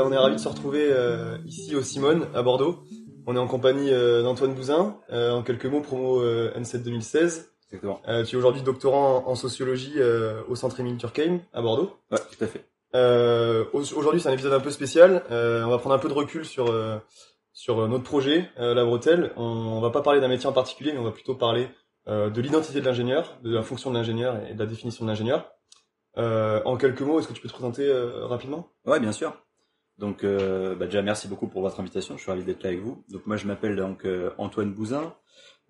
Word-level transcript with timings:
on 0.00 0.12
est 0.12 0.16
ravis 0.16 0.36
de 0.36 0.40
se 0.40 0.48
retrouver 0.48 0.88
euh, 0.90 1.38
ici 1.46 1.74
au 1.76 1.82
Simone 1.82 2.26
à 2.34 2.42
Bordeaux. 2.42 2.80
On 3.26 3.36
est 3.36 3.38
en 3.38 3.46
compagnie 3.46 3.90
euh, 3.92 4.22
d'Antoine 4.22 4.54
Bouzin, 4.54 4.96
euh, 5.10 5.30
en 5.32 5.42
quelques 5.42 5.66
mots 5.66 5.80
promo 5.80 6.20
euh, 6.20 6.52
N7 6.58 6.82
2016. 6.82 7.50
Exactement. 7.68 8.00
Euh, 8.08 8.24
tu 8.24 8.34
es 8.34 8.38
aujourd'hui 8.38 8.62
doctorant 8.62 9.24
en 9.26 9.34
sociologie 9.34 9.94
euh, 9.98 10.42
au 10.48 10.56
centre 10.56 10.78
Émile 10.80 10.96
Durkheim 10.96 11.40
à 11.52 11.62
Bordeaux. 11.62 11.92
Ouais, 12.10 12.18
tout 12.18 12.44
à 12.44 12.46
fait. 12.46 12.64
Euh, 12.94 13.64
au- 13.72 13.80
aujourd'hui 13.80 14.20
c'est 14.20 14.28
un 14.28 14.32
épisode 14.32 14.52
un 14.52 14.60
peu 14.60 14.70
spécial, 14.70 15.22
Euh, 15.30 15.64
on 15.64 15.70
va 15.70 15.78
prendre 15.78 15.94
un 15.94 15.98
peu 15.98 16.08
de 16.08 16.12
recul 16.14 16.44
sur, 16.44 16.70
euh, 16.70 16.98
sur 17.54 17.88
notre 17.88 18.04
projet, 18.04 18.50
euh, 18.58 18.74
la 18.74 18.84
bretelle. 18.84 19.32
On, 19.36 19.42
on 19.44 19.80
va 19.80 19.90
pas 19.90 20.02
parler 20.02 20.20
d'un 20.20 20.28
métier 20.28 20.46
en 20.48 20.52
particulier, 20.52 20.92
mais 20.92 20.98
on 20.98 21.04
va 21.04 21.12
plutôt 21.12 21.34
parler 21.34 21.68
euh, 22.08 22.28
de 22.28 22.40
l'identité 22.42 22.80
de 22.80 22.84
l'ingénieur, 22.84 23.38
de 23.42 23.54
la 23.54 23.62
fonction 23.62 23.90
de 23.90 23.96
l'ingénieur 23.96 24.36
et 24.50 24.54
de 24.54 24.58
la 24.58 24.66
définition 24.66 25.04
de 25.06 25.10
l'ingénieur. 25.10 25.48
Euh, 26.18 26.60
en 26.66 26.76
quelques 26.76 27.00
mots, 27.00 27.20
est-ce 27.20 27.28
que 27.28 27.32
tu 27.32 27.40
peux 27.40 27.48
te 27.48 27.54
présenter 27.54 27.86
euh, 27.88 28.26
rapidement? 28.26 28.68
Ouais, 28.84 29.00
bien 29.00 29.12
sûr. 29.12 29.32
Donc, 29.98 30.24
euh, 30.24 30.74
bah, 30.74 30.86
déjà, 30.86 31.02
merci 31.02 31.28
beaucoup 31.28 31.48
pour 31.48 31.62
votre 31.62 31.78
invitation. 31.80 32.16
Je 32.16 32.22
suis 32.22 32.30
ravi 32.30 32.44
d'être 32.44 32.62
là 32.62 32.70
avec 32.70 32.80
vous. 32.80 33.04
Donc, 33.08 33.26
moi, 33.26 33.36
je 33.36 33.46
m'appelle 33.46 33.76
donc 33.76 34.04
euh, 34.04 34.30
Antoine 34.38 34.72
Bouzin. 34.72 35.14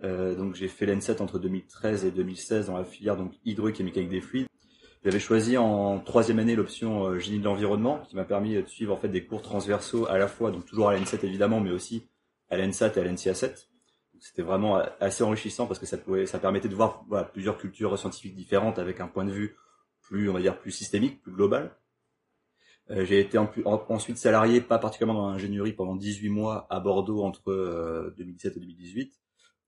Euh, 0.05 0.35
donc, 0.35 0.55
j'ai 0.55 0.69
fait 0.69 0.87
l'N7 0.87 1.23
entre 1.23 1.39
2013 1.39 2.05
et 2.05 2.11
2016 2.11 2.67
dans 2.67 2.77
la 2.77 2.85
filière 2.85 3.17
donc 3.17 3.35
hydraulique 3.45 3.81
et 3.81 3.85
mécanique 3.85 4.11
des 4.11 4.21
fluides. 4.21 4.47
J'avais 5.05 5.21
choisi 5.21 5.59
en 5.59 5.99
troisième 5.99 6.39
année 6.39 6.55
l'option 6.55 7.07
euh, 7.07 7.19
génie 7.19 7.41
de 7.41 7.45
l'environnement, 7.45 7.99
qui 8.09 8.15
m'a 8.15 8.25
permis 8.25 8.55
de 8.55 8.67
suivre 8.67 8.95
en 8.95 8.97
fait 8.97 9.09
des 9.09 9.25
cours 9.25 9.43
transversaux 9.43 10.07
à 10.07 10.17
la 10.17 10.29
fois, 10.29 10.53
donc 10.53 10.65
toujours 10.65 10.89
à 10.89 10.97
l'N7 10.97 11.27
évidemment, 11.27 11.61
mais 11.61 11.73
aussi 11.73 12.09
à 12.51 12.57
l'N7 12.57 12.97
et 12.97 13.01
à 13.01 13.05
l'NCA7. 13.05 13.49
Donc, 13.49 14.23
C'était 14.23 14.43
vraiment 14.43 14.79
euh, 14.79 14.85
assez 15.01 15.25
enrichissant 15.25 15.67
parce 15.67 15.81
que 15.81 15.87
ça 15.87 15.99
pouvait, 15.99 16.27
ça 16.27 16.39
permettait 16.39 16.69
de 16.69 16.77
voir 16.77 17.05
plusieurs 17.33 17.59
cultures 17.59 17.99
scientifiques 17.99 18.37
différentes 18.37 18.79
avec 18.79 19.01
un 19.01 19.09
point 19.09 19.25
de 19.25 19.33
vue 19.33 19.57
plus, 20.03 20.31
on 20.31 20.35
va 20.35 20.41
dire, 20.41 20.59
plus 20.59 20.71
systémique, 20.71 21.21
plus 21.21 21.33
global. 21.33 21.75
Euh, 22.93 23.05
j'ai 23.05 23.21
été 23.21 23.39
en- 23.39 23.51
en- 23.65 23.83
ensuite 23.89 24.19
salarié, 24.19 24.61
pas 24.61 24.79
particulièrement 24.79 25.23
dans 25.23 25.31
l'ingénierie, 25.31 25.73
pendant 25.73 25.97
18 25.97 26.29
mois 26.29 26.67
à 26.71 26.79
Bordeaux 26.81 27.23
entre 27.23 27.51
euh, 27.51 28.15
2017 28.19 28.57
et 28.57 28.61
2018. 28.61 29.15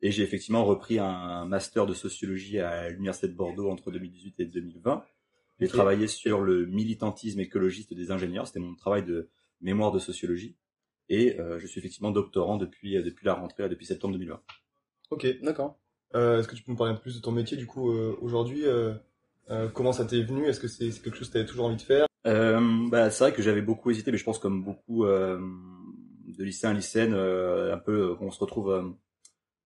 Et 0.03 0.11
j'ai 0.11 0.23
effectivement 0.23 0.65
repris 0.65 0.99
un 0.99 1.47
master 1.47 1.87
de 1.87 1.95
sociologie 1.95 2.59
à 2.61 2.91
l'Université 2.91 3.29
de 3.29 3.33
Bordeaux 3.35 3.71
entre 3.71 3.91
2018 3.91 4.41
et 4.41 4.45
2020. 4.45 5.03
J'ai 5.61 5.69
travaillé 5.69 6.09
sur 6.09 6.41
le 6.43 6.67
militantisme 6.67 7.41
écologiste 7.41 7.95
des 7.95 8.11
ingénieurs. 8.11 8.47
C'était 8.47 8.61
mon 8.61 8.75
travail 8.75 9.05
de 9.05 9.31
mémoire 9.63 9.93
de 9.93 9.99
sociologie. 9.99 10.57
Et 11.09 11.39
euh, 11.41 11.59
je 11.59 11.67
suis 11.67 11.79
effectivement 11.79 12.11
doctorant 12.11 12.57
depuis, 12.59 12.97
euh, 12.97 13.03
depuis 13.03 13.25
la 13.25 13.35
rentrée, 13.35 13.69
depuis 13.69 13.87
septembre 13.87 14.15
2020. 14.15 14.41
Ok, 15.11 15.27
d'accord. 15.43 15.79
Euh, 16.15 16.41
Est-ce 16.41 16.49
que 16.49 16.57
tu 16.57 16.63
peux 16.63 16.73
nous 16.73 16.77
parler 16.79 16.93
un 16.93 16.97
peu 16.97 17.03
plus 17.03 17.17
de 17.17 17.21
ton 17.23 17.33
métier 17.33 17.57
du 17.57 17.67
coup 17.67 17.91
euh, 17.93 18.17
aujourd'hui 18.21 18.67
euh, 18.67 18.95
euh, 19.51 19.69
Comment 19.69 19.93
ça 19.93 20.05
t'est 20.05 20.23
venu? 20.23 20.47
Est-ce 20.47 20.61
que 20.61 20.69
c'est 20.69 20.91
c'est 20.91 21.03
quelque 21.03 21.17
chose 21.17 21.29
que 21.29 21.33
tu 21.33 21.39
avais 21.39 21.47
toujours 21.47 21.67
envie 21.67 21.77
de 21.77 21.83
faire? 21.83 22.07
Euh, 22.27 22.89
bah, 22.89 23.11
c'est 23.11 23.25
vrai 23.25 23.33
que 23.33 23.43
j'avais 23.43 23.63
beaucoup 23.63 23.91
hésité, 23.91 24.11
mais 24.11 24.19
je 24.19 24.25
pense 24.25 24.39
comme 24.39 24.63
beaucoup 24.63 25.05
euh, 25.05 25.39
de 26.27 26.45
lycéens, 26.45 26.73
lycéennes, 26.73 27.15
euh, 27.15 27.75
un 27.75 27.79
peu 27.79 28.11
euh, 28.11 28.15
qu'on 28.15 28.31
se 28.31 28.41
retrouve 28.41 28.95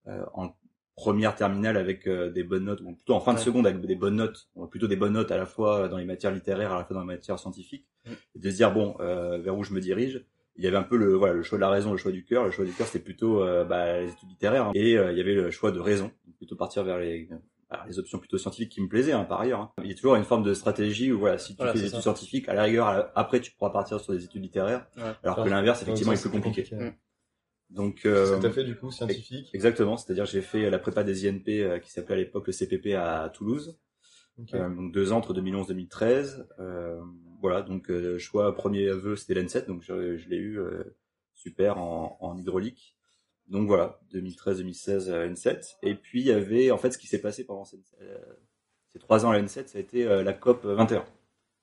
euh, 0.07 0.25
en 0.35 0.55
première 0.97 1.37
terminale 1.37 1.77
avec 1.77 2.09
euh, 2.09 2.31
des 2.31 2.43
bonnes 2.43 2.65
notes, 2.65 2.81
ou 2.81 2.93
plutôt 2.93 3.15
en 3.15 3.21
fin 3.21 3.33
de 3.33 3.39
seconde 3.39 3.67
avec 3.67 3.81
des 3.81 3.95
bonnes 3.95 4.17
notes, 4.17 4.49
plutôt 4.71 4.89
des 4.89 4.97
bonnes 4.97 5.13
notes 5.13 5.31
à 5.31 5.37
la 5.37 5.47
fois 5.47 5.89
dans 5.89 5.99
les 5.99 6.05
matières 6.05 6.33
littéraires, 6.33 6.73
à 6.73 6.79
la 6.79 6.85
fois 6.85 6.95
dans 6.95 7.03
les 7.03 7.07
matières 7.07 7.39
scientifiques, 7.39 7.87
Mm. 8.09 8.13
et 8.37 8.39
de 8.39 8.51
se 8.51 8.57
dire 8.57 8.73
bon, 8.73 8.97
euh, 9.01 9.39
vers 9.39 9.57
où 9.57 9.65
je 9.65 9.73
me 9.73 9.81
dirige. 9.81 10.25
Il 10.57 10.65
y 10.65 10.67
avait 10.67 10.77
un 10.77 10.83
peu 10.83 10.97
le 10.97 11.15
voilà 11.15 11.35
le 11.35 11.43
choix 11.43 11.57
de 11.57 11.61
la 11.61 11.71
raison, 11.71 11.93
le 11.93 11.99
choix 11.99 12.11
du 12.11 12.25
cœur. 12.25 12.45
Le 12.45 12.51
choix 12.51 12.65
du 12.65 12.73
cœur 12.73 12.87
c'était 12.87 13.05
plutôt 13.05 13.43
euh, 13.43 13.65
bah, 13.65 14.01
les 14.01 14.11
études 14.11 14.29
littéraires, 14.29 14.67
hein. 14.67 14.73
et 14.75 14.99
euh, 14.99 15.13
il 15.13 15.19
y 15.19 15.21
avait 15.21 15.35
le 15.35 15.51
choix 15.51 15.71
de 15.71 15.79
raison, 15.79 16.11
plutôt 16.37 16.57
partir 16.57 16.83
vers 16.83 16.99
les 16.99 17.29
alors, 17.71 17.87
les 17.87 17.99
options 17.99 18.19
plutôt 18.19 18.39
scientifiques 18.39 18.71
qui 18.73 18.81
me 18.81 18.89
plaisaient 18.89 19.13
hein, 19.13 19.25
par 19.25 19.41
ailleurs. 19.41 19.61
hein. 19.61 19.73
Il 19.83 19.89
y 19.89 19.93
a 19.93 19.95
toujours 19.95 20.15
une 20.17 20.25
forme 20.25 20.43
de 20.43 20.55
stratégie 20.55 21.13
où 21.13 21.19
voilà, 21.19 21.37
si 21.39 21.53
tu 21.53 21.59
Voilà, 21.59 21.73
fais 21.73 21.79
des 21.81 21.85
études 21.87 21.97
ça. 21.97 22.03
scientifiques, 22.03 22.49
à 22.49 22.55
la 22.55 22.63
rigueur, 22.63 22.87
à- 22.87 23.13
après 23.15 23.41
tu 23.41 23.53
pourras 23.53 23.71
partir 23.71 24.01
sur 24.01 24.13
des 24.15 24.25
études 24.25 24.43
littéraires, 24.43 24.87
Ouais. 24.97 25.13
alors 25.23 25.45
que 25.45 25.49
l'inverse 25.49 25.83
effectivement 25.83 26.13
est 26.13 26.21
plus 26.21 26.31
compliqué. 26.31 26.67
Mm. 26.75 26.91
Donc 27.71 28.07
euh, 28.07 28.39
t'as 28.41 28.51
fait 28.51 28.65
du 28.65 28.77
coup, 28.77 28.91
scientifique 28.91 29.51
exactement, 29.53 29.99
c'est-à-dire 29.99 30.25
j'ai 30.25 30.41
fait 30.41 30.71
la 30.71 30.79
prépa 30.79 31.05
des 31.05 31.29
INP 31.29 31.49
euh, 31.61 31.79
qui 31.79 31.91
s'appelait 31.91 32.15
à 32.15 32.19
l'époque 32.19 32.47
le 32.47 32.53
CPP 32.55 32.95
à 32.95 33.29
Toulouse, 33.29 33.79
euh, 34.55 34.69
donc 34.75 34.93
deux 34.93 35.13
ans 35.13 35.19
entre 35.19 35.35
2011 35.35 35.67
et 35.67 35.75
2013. 35.75 36.49
Euh, 36.61 36.99
voilà, 37.43 37.61
donc 37.61 37.91
euh, 37.91 38.19
choix 38.19 38.55
premier 38.55 38.89
vœu 38.89 39.17
c'était 39.17 39.35
l'N7, 39.35 39.67
donc 39.67 39.83
je, 39.83 40.17
je 40.17 40.29
l'ai 40.31 40.39
eu 40.39 40.59
euh, 40.59 40.97
super 41.35 41.77
en, 41.77 42.17
en 42.23 42.39
hydraulique. 42.39 42.97
Donc 43.49 43.67
voilà, 43.67 43.99
2013-2016 44.13 45.09
euh, 45.09 45.29
N7. 45.29 45.77
Et 45.83 45.95
puis 45.95 46.21
il 46.21 46.27
y 46.27 46.33
avait 46.33 46.71
en 46.71 46.79
fait 46.79 46.91
ce 46.91 46.99
qui 46.99 47.07
s'est 47.07 47.21
passé 47.21 47.45
pendant 47.45 47.65
euh, 48.03 48.19
ces 48.89 48.99
trois 48.99 49.25
ans 49.25 49.31
à 49.31 49.35
la 49.35 49.43
N7, 49.43 49.67
ça 49.67 49.79
a 49.79 49.81
été 49.81 50.07
euh, 50.07 50.23
la 50.23 50.35
COP 50.35 50.65
21. 50.67 51.05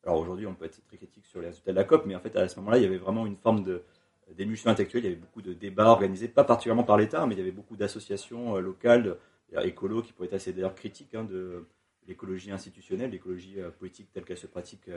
Alors 0.03 0.19
aujourd'hui 0.19 0.47
on 0.47 0.56
peut 0.56 0.66
être 0.66 0.84
très 0.85 0.97
critique 0.97 1.25
sur 1.28 1.41
les 1.41 1.47
résultats 1.47 1.72
de 1.72 1.78
la 1.78 1.84
COP, 1.84 2.06
mais 2.06 2.16
en 2.16 2.19
fait 2.19 2.35
à 2.35 2.47
ce 2.47 2.57
moment-là 2.59 2.78
il 2.78 2.84
y 2.84 2.88
avait 2.88 2.97
vraiment 2.97 3.25
une 3.25 3.38
forme 3.38 3.63
de 3.63 3.84
d'émulsion 4.31 4.72
intellectuelle, 4.72 5.03
il 5.03 5.09
y 5.09 5.12
avait 5.12 5.22
beaucoup 5.22 5.44
de 5.44 5.53
débats 5.53 5.90
organisés, 5.90 6.28
pas 6.28 6.44
particulièrement 6.44 6.84
par 6.84 6.97
l'État, 6.97 7.28
mais 7.28 7.35
il 7.35 7.38
y 7.38 7.41
avait 7.41 7.51
beaucoup 7.51 7.75
d'associations 7.75 8.57
euh, 8.57 8.59
locales, 8.59 9.17
écolos, 9.62 10.02
qui 10.02 10.13
pouvaient 10.13 10.28
être 10.28 10.34
assez 10.34 10.52
d'ailleurs 10.52 10.73
critiques 10.73 11.13
hein, 11.13 11.23
de 11.23 11.67
l'écologie 12.07 12.52
institutionnelle, 12.52 13.12
l'écologie 13.12 13.57
politique 13.78 14.12
telle 14.12 14.25
qu'elle 14.25 14.38
se 14.38 14.47
pratique 14.47 14.90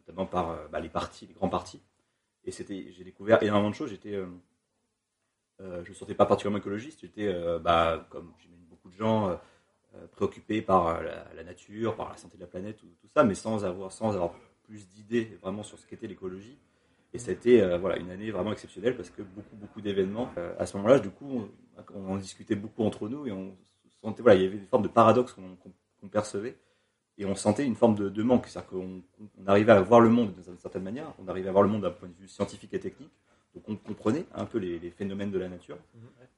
notamment 0.00 0.26
par 0.26 0.68
bah, 0.68 0.80
les 0.80 0.88
partis, 0.88 1.26
les 1.26 1.32
grands 1.32 1.48
partis. 1.48 1.80
Et 2.44 2.50
c'était, 2.50 2.88
j'ai 2.90 3.04
découvert 3.04 3.40
énormément 3.42 3.70
de 3.70 3.74
choses. 3.74 3.90
J'étais, 3.90 4.20
je 5.60 5.88
ne 5.88 5.94
sentais 5.94 6.14
pas 6.14 6.26
particulièrement 6.26 6.58
écologiste. 6.58 7.00
J'étais, 7.02 7.28
euh, 7.28 7.58
bah, 7.58 8.06
comme 8.10 8.32
beaucoup 8.70 8.88
de 8.88 8.94
gens, 8.94 9.28
euh, 9.28 9.36
euh, 9.94 10.06
préoccupé 10.12 10.62
par 10.62 10.88
euh, 10.88 11.02
la, 11.36 11.44
nature, 11.44 11.94
par 11.96 12.08
la 12.08 12.16
santé 12.16 12.36
de 12.36 12.40
la 12.40 12.46
planète, 12.46 12.78
tout, 12.78 12.86
ça, 13.14 13.24
mais 13.24 13.34
sans 13.34 13.62
avoir, 13.62 13.92
sans 13.92 14.14
avoir 14.14 14.32
plus 14.62 14.88
d'idées 14.88 15.36
vraiment 15.42 15.62
sur 15.62 15.78
ce 15.78 15.86
qu'était 15.86 16.06
l'écologie. 16.06 16.58
Et 17.12 17.18
ça 17.18 17.30
a 17.30 17.34
été 17.34 17.60
euh, 17.60 17.76
voilà, 17.76 17.98
une 17.98 18.10
année 18.10 18.30
vraiment 18.30 18.52
exceptionnelle 18.52 18.96
parce 18.96 19.10
que 19.10 19.20
beaucoup, 19.20 19.54
beaucoup 19.54 19.82
d'événements. 19.82 20.30
Euh, 20.38 20.54
à 20.58 20.64
ce 20.64 20.78
moment-là, 20.78 20.98
du 20.98 21.10
coup, 21.10 21.46
on, 21.94 22.08
en 22.08 22.16
discutait 22.16 22.54
beaucoup 22.54 22.84
entre 22.84 23.06
nous 23.06 23.26
et 23.26 23.32
on 23.32 23.50
se 23.50 24.00
sentait, 24.00 24.22
voilà, 24.22 24.40
il 24.40 24.44
y 24.44 24.46
avait 24.46 24.56
une 24.56 24.66
forme 24.66 24.82
de 24.82 24.88
paradoxe 24.88 25.34
qu'on 25.34 26.08
percevait 26.08 26.56
et 27.18 27.26
on 27.26 27.34
sentait 27.34 27.66
une 27.66 27.76
forme 27.76 27.94
de, 27.94 28.08
de 28.08 28.22
manque. 28.22 28.46
C'est-à-dire 28.46 28.70
qu'on 28.70 29.02
on 29.38 29.46
arrivait 29.46 29.72
à 29.72 29.80
voir 29.82 30.00
le 30.00 30.08
monde 30.08 30.32
d'une 30.32 30.58
certaine 30.58 30.84
manière, 30.84 31.12
on 31.18 31.28
arrivait 31.28 31.50
à 31.50 31.52
voir 31.52 31.64
le 31.64 31.68
monde 31.68 31.82
d'un 31.82 31.90
point 31.90 32.08
de 32.08 32.14
vue 32.14 32.28
scientifique 32.28 32.72
et 32.72 32.80
technique, 32.80 33.12
donc 33.54 33.64
on 33.68 33.76
comprenait 33.76 34.24
un 34.34 34.44
peu 34.46 34.58
les, 34.58 34.78
les 34.78 34.90
phénomènes 34.90 35.30
de 35.30 35.38
la 35.38 35.48
nature. 35.48 35.76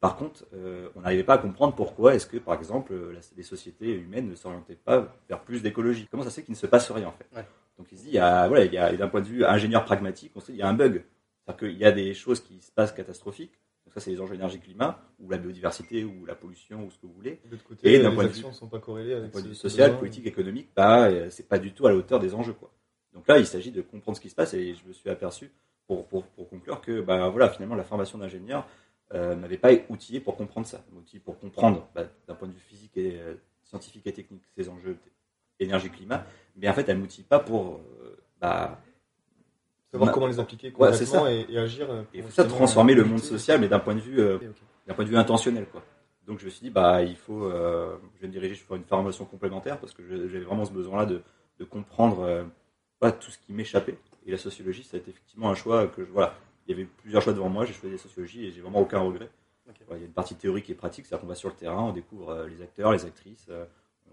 Par 0.00 0.16
contre, 0.16 0.44
euh, 0.54 0.88
on 0.96 1.00
n'arrivait 1.00 1.24
pas 1.24 1.34
à 1.34 1.38
comprendre 1.38 1.74
pourquoi 1.74 2.14
est-ce 2.14 2.26
que, 2.26 2.36
par 2.36 2.54
exemple, 2.58 2.92
euh, 2.92 3.12
la- 3.12 3.20
les 3.36 3.42
sociétés 3.42 3.92
humaines 3.94 4.28
ne 4.28 4.34
s'orientaient 4.34 4.74
pas 4.74 5.14
vers 5.28 5.40
plus 5.40 5.62
d'écologie. 5.62 6.08
Comment 6.10 6.24
ça 6.24 6.30
se 6.30 6.36
fait 6.36 6.42
qu'il 6.42 6.52
ne 6.52 6.58
se 6.58 6.66
passe 6.66 6.90
rien 6.90 7.08
en 7.08 7.12
fait 7.12 7.26
Ouais. 7.34 7.46
Donc 7.78 7.86
il 7.92 7.98
se 7.98 8.02
dit, 8.04 8.10
il 8.10 8.14
y 8.14 8.18
a, 8.18 8.46
voilà, 8.48 8.64
il 8.64 8.72
y 8.72 8.78
a 8.78 8.92
d'un 8.96 9.08
point 9.08 9.20
de 9.20 9.26
vue 9.26 9.44
ingénieur 9.44 9.84
pragmatique, 9.84 10.32
on 10.34 10.40
se 10.40 10.46
dit, 10.46 10.58
il 10.58 10.60
y 10.60 10.62
a 10.62 10.68
un 10.68 10.74
bug. 10.74 11.04
C'est-à-dire 11.46 11.68
qu'il 11.70 11.78
y 11.78 11.84
a 11.84 11.92
des 11.92 12.14
choses 12.14 12.40
qui 12.40 12.60
se 12.60 12.70
passent 12.72 12.92
catastrophiques. 12.92 13.52
Donc 13.86 13.92
ça, 13.94 14.00
c'est 14.00 14.10
les 14.10 14.20
enjeux 14.20 14.34
énergie-climat, 14.34 14.98
ou 15.20 15.28
la 15.30 15.36
biodiversité, 15.38 16.04
ou 16.04 16.24
la 16.24 16.34
pollution, 16.34 16.84
ou 16.86 16.90
ce 16.90 16.96
que 16.98 17.06
vous 17.06 17.12
voulez. 17.12 17.40
De 17.44 17.50
l'autre 17.50 17.64
côté, 17.64 17.92
Et 17.94 18.02
d'un 18.02 18.12
point 18.12 18.24
de 18.26 18.32
sont 18.32 18.66
pas 18.68 18.78
corrélées 18.78 19.12
avec 19.14 19.30
point 19.30 19.42
de 19.42 19.48
vue 19.48 19.54
social, 19.54 19.88
besoin. 19.90 19.98
politique, 20.00 20.26
économique, 20.26 20.68
bah, 20.74 21.08
c'est 21.30 21.46
pas 21.48 21.58
du 21.58 21.72
tout 21.72 21.86
à 21.86 21.90
la 21.90 21.96
hauteur 21.96 22.18
des 22.18 22.34
enjeux, 22.34 22.54
quoi. 22.54 22.70
Donc 23.12 23.28
là, 23.28 23.38
il 23.38 23.46
s'agit 23.46 23.70
de 23.70 23.82
comprendre 23.82 24.16
ce 24.16 24.22
qui 24.22 24.30
se 24.30 24.34
passe, 24.34 24.54
et 24.54 24.74
je 24.74 24.86
me 24.88 24.92
suis 24.92 25.08
aperçu, 25.10 25.50
pour, 25.86 26.06
pour, 26.06 26.24
pour 26.28 26.48
conclure, 26.48 26.80
que, 26.80 27.00
bah, 27.00 27.28
voilà, 27.28 27.48
finalement, 27.50 27.74
la 27.74 27.84
formation 27.84 28.18
d'ingénieur 28.18 28.66
euh, 29.12 29.36
m'avait 29.36 29.58
pas 29.58 29.70
outillé 29.88 30.20
pour 30.20 30.36
comprendre 30.36 30.66
ça, 30.66 30.82
outillé 30.96 31.20
pour 31.20 31.38
comprendre, 31.38 31.86
bah, 31.94 32.04
d'un 32.26 32.34
point 32.34 32.48
de 32.48 32.52
vue 32.54 32.60
physique 32.60 32.96
et 32.96 33.18
euh, 33.20 33.34
scientifique 33.64 34.06
et 34.06 34.12
technique, 34.12 34.42
ces 34.56 34.68
enjeux 34.68 34.96
énergie-climat, 35.60 36.24
mais 36.56 36.68
en 36.68 36.72
fait, 36.72 36.88
elle 36.88 36.98
m'outille 36.98 37.24
pas 37.24 37.38
pour, 37.38 37.80
euh, 38.02 38.16
bah, 38.40 38.80
Savoir 39.92 40.10
comment 40.10 40.26
les 40.26 40.40
Ouais, 40.40 40.92
c'est 40.92 41.04
concrètement 41.04 41.28
et, 41.28 41.46
et 41.48 41.56
agir. 41.58 41.88
euh, 41.88 42.02
et 42.12 42.20
pour 42.22 42.32
ça 42.32 42.44
transformer 42.44 42.94
le 42.94 43.04
monde 43.04 43.20
social, 43.20 43.60
mais 43.60 43.68
d'un 43.68 43.78
point 43.78 43.94
de 43.94 44.00
vue 44.00 44.16
d'un 44.88 44.92
point 44.94 45.04
de 45.04 45.08
vue 45.10 45.16
intentionnel 45.16 45.66
quoi. 45.70 45.84
Donc 46.26 46.40
je 46.40 46.46
me 46.46 46.50
suis 46.50 46.62
dit 46.62 46.70
bah 46.70 47.02
il 47.02 47.14
faut 47.14 47.48
je 47.48 48.20
vais 48.20 48.26
me 48.26 48.32
diriger 48.32 48.56
sur 48.56 48.74
une 48.74 48.82
formation 48.82 49.24
complémentaire 49.24 49.78
parce 49.78 49.92
que 49.94 50.02
j'avais 50.08 50.40
vraiment 50.44 50.64
ce 50.64 50.72
besoin 50.72 50.98
là 50.98 51.06
de, 51.06 51.22
de 51.60 51.64
comprendre 51.64 52.44
pas 52.98 53.12
tout 53.12 53.30
ce 53.30 53.38
qui 53.38 53.52
m'échappait 53.52 53.96
et 54.26 54.30
la 54.30 54.38
sociologie 54.38 54.84
ça 54.84 54.96
a 54.96 55.00
été 55.00 55.10
effectivement 55.10 55.50
un 55.50 55.54
choix 55.54 55.86
que 55.86 56.04
je, 56.04 56.10
voilà. 56.10 56.34
Il 56.66 56.70
y 56.70 56.74
avait 56.74 56.86
plusieurs 56.86 57.22
choix 57.22 57.34
devant 57.34 57.50
moi. 57.50 57.64
J'ai 57.66 57.74
choisi 57.74 57.94
la 57.94 58.00
sociologie 58.00 58.46
et 58.46 58.50
j'ai 58.52 58.62
vraiment 58.62 58.80
aucun 58.80 59.00
regret. 59.00 59.28
Voilà, 59.86 59.98
il 59.98 60.00
y 60.00 60.04
a 60.04 60.06
une 60.06 60.12
partie 60.12 60.34
théorique 60.34 60.70
et 60.70 60.74
pratique 60.74 61.06
c'est-à-dire 61.06 61.22
qu'on 61.22 61.28
va 61.28 61.34
sur 61.34 61.48
le 61.48 61.54
terrain 61.54 61.82
on 61.82 61.92
découvre 61.92 62.30
euh, 62.30 62.48
les 62.48 62.60
acteurs 62.60 62.92
les 62.92 63.06
actrices 63.06 63.46
euh, 63.48 63.64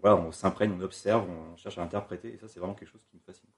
voilà 0.01 0.15
on 0.15 0.31
s'imprègne 0.31 0.71
on 0.77 0.81
observe 0.81 1.29
on 1.29 1.57
cherche 1.57 1.77
à 1.77 1.83
interpréter. 1.83 2.33
Et 2.33 2.37
ça 2.37 2.47
c'est 2.47 2.59
vraiment 2.59 2.73
quelque 2.75 2.91
chose 2.91 3.05
qui 3.09 3.17
me 3.17 3.21
fascine. 3.21 3.49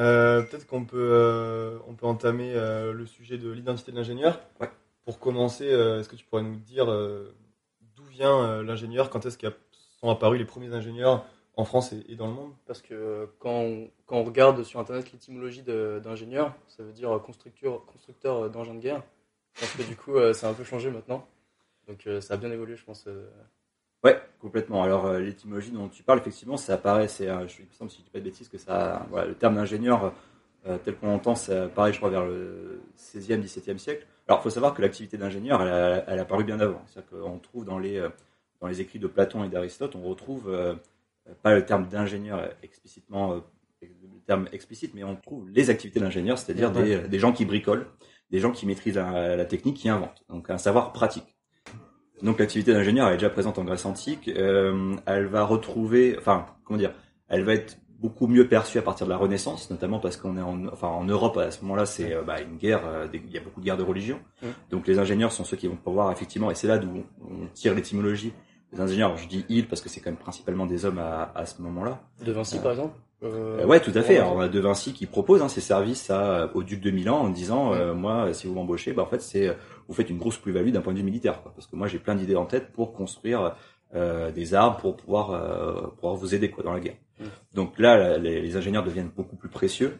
Euh, 0.00 0.42
Peut-être 0.42 0.66
qu'on 0.66 0.84
peut, 0.84 1.10
euh, 1.12 1.78
on 1.86 1.94
peut 1.94 2.06
entamer 2.06 2.52
euh, 2.54 2.92
le 2.92 3.06
sujet 3.06 3.38
de 3.38 3.50
l'identité 3.50 3.92
de 3.92 3.96
l'ingénieur. 3.96 4.40
Ouais. 4.60 4.70
Pour 5.04 5.18
commencer, 5.18 5.66
est-ce 5.66 6.08
que 6.08 6.16
tu 6.16 6.24
pourrais 6.24 6.42
nous 6.42 6.56
dire 6.56 6.86
d'où 6.86 8.04
vient 8.04 8.62
l'ingénieur? 8.62 9.10
Quand 9.10 9.26
est-ce 9.26 9.36
qu'ils 9.36 9.52
sont 10.00 10.08
apparus 10.08 10.38
les 10.38 10.46
premiers 10.46 10.72
ingénieurs? 10.72 11.26
En 11.56 11.64
France 11.64 11.92
et, 12.08 12.16
dans 12.16 12.26
le 12.26 12.32
monde 12.32 12.52
Parce 12.66 12.82
que 12.82 13.28
quand 13.38 13.60
on, 13.60 13.90
quand 14.06 14.16
on 14.16 14.24
regarde 14.24 14.62
sur 14.64 14.80
internet 14.80 15.12
l'étymologie 15.12 15.62
d'ingénieur, 15.62 16.54
ça 16.68 16.82
veut 16.82 16.92
dire 16.92 17.20
constructeur, 17.24 17.84
constructeur 17.86 18.50
d'engins 18.50 18.74
de 18.74 18.80
guerre. 18.80 19.02
Je 19.54 19.60
pense 19.60 19.72
que 19.72 19.82
du 19.82 19.96
coup, 19.96 20.16
euh, 20.16 20.32
ça 20.32 20.48
a 20.48 20.50
un 20.50 20.54
peu 20.54 20.64
changé 20.64 20.90
maintenant. 20.90 21.26
Donc 21.86 22.06
euh, 22.06 22.20
ça 22.20 22.34
a 22.34 22.36
bien 22.36 22.50
évolué, 22.50 22.76
je 22.76 22.84
pense. 22.84 23.06
euh. 23.06 23.28
Ouais, 24.02 24.20
complètement. 24.40 24.82
Alors 24.82 25.12
l'étymologie 25.14 25.70
dont 25.70 25.88
tu 25.88 26.02
parles, 26.02 26.18
effectivement, 26.18 26.56
ça 26.56 26.74
apparaît, 26.74 27.08
c'est, 27.08 27.26
je 27.26 27.62
me 27.62 27.66
semble, 27.72 27.90
si 27.90 27.98
je 27.98 28.02
dis 28.02 28.10
pas 28.10 28.18
de 28.18 28.24
bêtises, 28.24 28.48
que 28.48 28.58
ça, 28.58 29.06
voilà, 29.08 29.28
le 29.28 29.34
terme 29.34 29.54
d'ingénieur 29.54 30.12
tel 30.82 30.96
qu'on 30.96 31.06
l'entend, 31.06 31.34
ça 31.34 31.68
pareil, 31.68 31.92
je 31.94 31.98
crois, 31.98 32.10
vers 32.10 32.26
le 32.26 32.82
16e, 32.98 33.42
17e 33.42 33.78
siècle. 33.78 34.06
Alors, 34.28 34.40
il 34.40 34.42
faut 34.42 34.50
savoir 34.50 34.74
que 34.74 34.82
l'activité 34.82 35.16
d'ingénieur, 35.16 35.62
elle 35.62 35.68
a, 35.68 36.04
elle 36.06 36.18
a 36.18 36.22
apparu 36.22 36.44
bien 36.44 36.60
avant. 36.60 36.82
C'est-à-dire 36.86 37.18
qu'on 37.18 37.38
trouve 37.38 37.64
dans 37.64 37.78
les, 37.78 38.06
dans 38.60 38.66
les 38.66 38.82
écrits 38.82 38.98
de 38.98 39.06
Platon 39.06 39.42
et 39.42 39.48
d'Aristote, 39.48 39.94
on 39.94 40.02
retrouve 40.02 40.54
pas 41.42 41.54
le 41.54 41.64
terme 41.64 41.88
d'ingénieur 41.88 42.50
explicitement, 42.62 43.34
le 43.82 44.20
terme 44.26 44.48
explicite, 44.52 44.94
mais 44.94 45.04
on 45.04 45.16
trouve 45.16 45.48
les 45.50 45.70
activités 45.70 46.00
d'ingénieur, 46.00 46.38
c'est-à-dire 46.38 46.70
des, 46.70 46.98
des, 47.08 47.18
gens 47.18 47.32
qui 47.32 47.44
bricolent, 47.44 47.86
des 48.30 48.38
gens 48.40 48.52
qui 48.52 48.66
maîtrisent 48.66 48.96
la, 48.96 49.36
la, 49.36 49.44
technique, 49.44 49.76
qui 49.76 49.88
inventent. 49.88 50.24
Donc, 50.28 50.50
un 50.50 50.58
savoir 50.58 50.92
pratique. 50.92 51.34
Donc 52.22 52.38
l'activité 52.38 52.72
d'ingénieur 52.72 53.10
est 53.10 53.14
déjà 53.14 53.28
présente 53.28 53.58
en 53.58 53.64
Grèce 53.64 53.84
antique. 53.84 54.28
Euh, 54.28 54.96
elle 55.06 55.26
va 55.26 55.44
retrouver, 55.44 56.16
enfin 56.18 56.46
comment 56.64 56.78
dire, 56.78 56.92
elle 57.28 57.44
va 57.44 57.54
être 57.54 57.76
beaucoup 57.98 58.26
mieux 58.26 58.48
perçue 58.48 58.78
à 58.78 58.82
partir 58.82 59.06
de 59.06 59.10
la 59.10 59.16
Renaissance, 59.16 59.70
notamment 59.70 59.98
parce 59.98 60.16
qu'on 60.16 60.36
est 60.36 60.42
en, 60.42 60.66
enfin 60.68 60.88
en 60.88 61.04
Europe 61.04 61.36
à 61.36 61.50
ce 61.50 61.62
moment-là, 61.62 61.86
c'est 61.86 62.14
euh, 62.14 62.22
bah, 62.22 62.40
une 62.40 62.56
guerre, 62.56 62.86
euh, 62.86 63.06
il 63.12 63.30
y 63.30 63.36
a 63.36 63.40
beaucoup 63.40 63.60
de 63.60 63.64
guerres 63.66 63.76
de 63.76 63.82
religion. 63.82 64.20
Donc 64.70 64.86
les 64.86 64.98
ingénieurs 64.98 65.32
sont 65.32 65.44
ceux 65.44 65.56
qui 65.56 65.66
vont 65.66 65.76
pouvoir 65.76 66.12
effectivement, 66.12 66.50
et 66.50 66.54
c'est 66.54 66.68
là 66.68 66.78
d'où 66.78 67.04
on 67.20 67.46
tire 67.52 67.74
l'étymologie. 67.74 68.32
Les 68.74 68.80
ingénieurs, 68.80 69.16
je 69.16 69.28
dis 69.28 69.44
ils 69.48 69.66
parce 69.66 69.80
que 69.80 69.88
c'est 69.88 70.00
quand 70.00 70.10
même 70.10 70.18
principalement 70.18 70.66
des 70.66 70.84
hommes 70.84 70.98
à, 70.98 71.32
à 71.34 71.46
ce 71.46 71.62
moment-là. 71.62 72.02
De 72.24 72.32
Vinci 72.32 72.58
par 72.58 72.72
exemple. 72.72 72.94
Euh, 73.22 73.64
ouais, 73.64 73.80
tout 73.80 73.92
à 73.94 74.02
fait. 74.02 74.18
Alors, 74.18 74.36
on 74.36 74.40
a 74.40 74.48
De 74.48 74.60
Vinci 74.60 74.92
qui 74.92 75.06
propose 75.06 75.40
hein, 75.40 75.48
ses 75.48 75.62
services 75.62 76.10
à, 76.10 76.50
au 76.54 76.62
duc 76.62 76.80
de 76.82 76.90
Milan 76.90 77.20
en 77.20 77.30
disant, 77.30 77.72
moi, 77.94 78.34
si 78.34 78.46
vous 78.46 78.54
m'embauchez, 78.54 78.92
bah, 78.92 79.02
en 79.02 79.06
fait, 79.06 79.22
c'est 79.22 79.56
vous 79.88 79.94
faites 79.94 80.10
une 80.10 80.18
grosse 80.18 80.36
plus-value 80.36 80.70
d'un 80.70 80.82
point 80.82 80.92
de 80.92 80.98
vue 80.98 81.04
militaire, 81.04 81.42
quoi, 81.42 81.52
parce 81.54 81.66
que 81.66 81.76
moi, 81.76 81.86
j'ai 81.86 81.98
plein 81.98 82.16
d'idées 82.16 82.36
en 82.36 82.44
tête 82.44 82.72
pour 82.72 82.92
construire 82.92 83.54
euh, 83.94 84.32
des 84.32 84.54
armes 84.54 84.76
pour 84.78 84.96
pouvoir 84.96 85.30
euh, 85.30 85.86
pouvoir 85.94 86.16
vous 86.16 86.34
aider 86.34 86.50
quoi 86.50 86.64
dans 86.64 86.72
la 86.72 86.80
guerre. 86.80 86.96
Donc 87.52 87.78
là, 87.78 88.18
les, 88.18 88.40
les, 88.40 88.56
ingénieurs 88.56 88.82
deviennent 88.82 89.12
beaucoup 89.14 89.36
plus 89.36 89.48
précieux. 89.48 89.98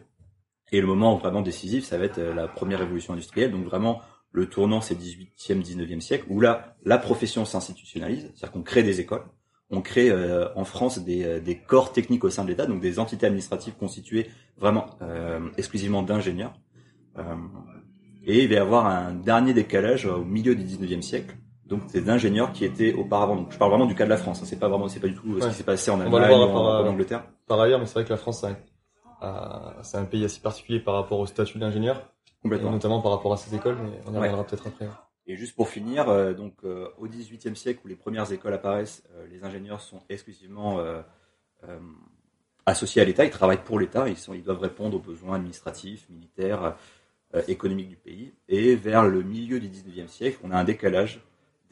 Et 0.73 0.81
le 0.81 0.87
moment 0.87 1.15
vraiment 1.15 1.41
décisif, 1.41 1.85
ça 1.85 1.97
va 1.97 2.03
être 2.03 2.17
euh, 2.17 2.33
la 2.33 2.49
première 2.49 2.79
révolution 2.79 3.13
industrielle. 3.13 3.51
Donc 3.51 3.63
vraiment, 3.63 4.01
le 4.35 4.47
tournant, 4.47 4.81
c'est 4.81 4.95
18e, 4.95 5.63
19e 5.63 6.01
siècle, 6.01 6.25
où 6.29 6.41
là, 6.41 6.75
la 6.83 6.97
profession 6.97 7.45
s'institutionnalise, 7.45 8.31
c'est-à-dire 8.35 8.51
qu'on 8.51 8.63
crée 8.63 8.83
des 8.83 8.99
écoles. 8.99 9.23
On 9.71 9.81
crée 9.81 10.11
euh, 10.11 10.47
en 10.55 10.65
France 10.65 10.99
des, 10.99 11.23
euh, 11.23 11.39
des, 11.39 11.57
corps 11.57 11.91
techniques 11.91 12.23
au 12.25 12.29
sein 12.29 12.43
de 12.43 12.49
l'État, 12.49 12.65
donc 12.65 12.81
des 12.81 12.99
entités 12.99 13.25
administratives 13.25 13.75
constituées 13.75 14.29
vraiment 14.57 14.87
euh, 15.01 15.39
exclusivement 15.57 16.03
d'ingénieurs. 16.03 16.53
et 18.25 18.43
il 18.43 18.49
va 18.49 18.55
y 18.55 18.57
avoir 18.57 18.85
un 18.85 19.13
dernier 19.13 19.53
décalage 19.53 20.05
au 20.05 20.23
milieu 20.25 20.53
du 20.53 20.63
19e 20.63 21.01
siècle, 21.01 21.35
donc 21.65 21.83
c'est 21.87 22.09
ingénieurs 22.09 22.51
qui 22.51 22.65
étaient 22.65 22.93
auparavant. 22.93 23.37
Donc 23.37 23.53
je 23.53 23.57
parle 23.57 23.71
vraiment 23.71 23.87
du 23.87 23.95
cas 23.95 24.03
de 24.03 24.09
la 24.09 24.17
France. 24.17 24.41
Hein. 24.41 24.45
C'est 24.45 24.59
pas 24.59 24.67
vraiment, 24.67 24.89
c'est 24.89 24.99
pas 24.99 25.07
du 25.07 25.15
tout 25.15 25.39
ce 25.39 25.47
qui 25.47 25.53
s'est 25.53 25.63
passé 25.63 25.91
en 25.91 25.99
Allemagne 26.01 26.29
ou 26.29 26.33
en, 26.33 26.87
Angleterre. 26.87 27.23
Par 27.47 27.59
ailleurs, 27.61 27.79
mais 27.79 27.85
c'est 27.85 27.93
vrai 27.93 28.03
que 28.03 28.09
la 28.09 28.17
France, 28.17 28.45
c'est 29.81 29.97
un 29.97 30.05
pays 30.05 30.25
assez 30.25 30.41
particulier 30.41 30.81
par 30.81 30.93
rapport 30.95 31.19
au 31.19 31.25
statut 31.25 31.57
d'ingénieur, 31.57 32.03
complètement, 32.45 32.71
notamment 32.71 33.01
par 33.01 33.11
rapport 33.11 33.33
à 33.33 33.37
ses 33.37 33.55
écoles. 33.55 33.77
Mais 33.81 33.99
on 34.05 34.13
y 34.13 34.17
reviendra 34.17 34.45
peut-être 34.45 34.67
après. 34.67 34.87
Et 35.27 35.35
juste 35.35 35.55
pour 35.55 35.69
finir, 35.69 36.07
euh, 36.09 36.33
donc 36.33 36.53
euh, 36.63 36.87
au 36.99 37.07
XVIIIe 37.07 37.55
siècle 37.55 37.81
où 37.83 37.87
les 37.87 37.95
premières 37.95 38.31
écoles 38.31 38.53
apparaissent, 38.53 39.03
euh, 39.15 39.25
les 39.31 39.43
ingénieurs 39.43 39.81
sont 39.81 40.01
exclusivement 40.09 40.79
associés 42.67 43.01
à 43.01 43.05
l'État. 43.05 43.25
Ils 43.25 43.31
travaillent 43.31 43.63
pour 43.63 43.79
l'État. 43.79 44.07
Ils 44.07 44.17
sont, 44.17 44.35
ils 44.35 44.43
doivent 44.43 44.59
répondre 44.59 44.97
aux 44.97 44.99
besoins 44.99 45.37
administratifs, 45.37 46.07
militaires, 46.09 46.75
économiques 47.47 47.89
du 47.89 47.95
pays. 47.95 48.33
Et 48.47 48.75
vers 48.75 49.03
le 49.07 49.23
milieu 49.23 49.59
du 49.59 49.67
XIXe 49.67 50.11
siècle, 50.11 50.37
on 50.43 50.51
a 50.51 50.57
un 50.57 50.63
décalage 50.63 51.21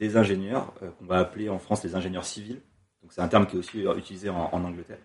des 0.00 0.16
ingénieurs, 0.16 0.74
qu'on 0.98 1.06
va 1.06 1.18
appeler 1.18 1.48
en 1.48 1.60
France 1.60 1.84
les 1.84 1.94
ingénieurs 1.94 2.24
civils. 2.24 2.60
Donc 3.02 3.12
c'est 3.12 3.20
un 3.20 3.28
terme 3.28 3.46
qui 3.46 3.54
est 3.54 3.58
aussi 3.60 3.84
utilisé 3.96 4.28
en, 4.30 4.50
Angleterre. 4.52 4.98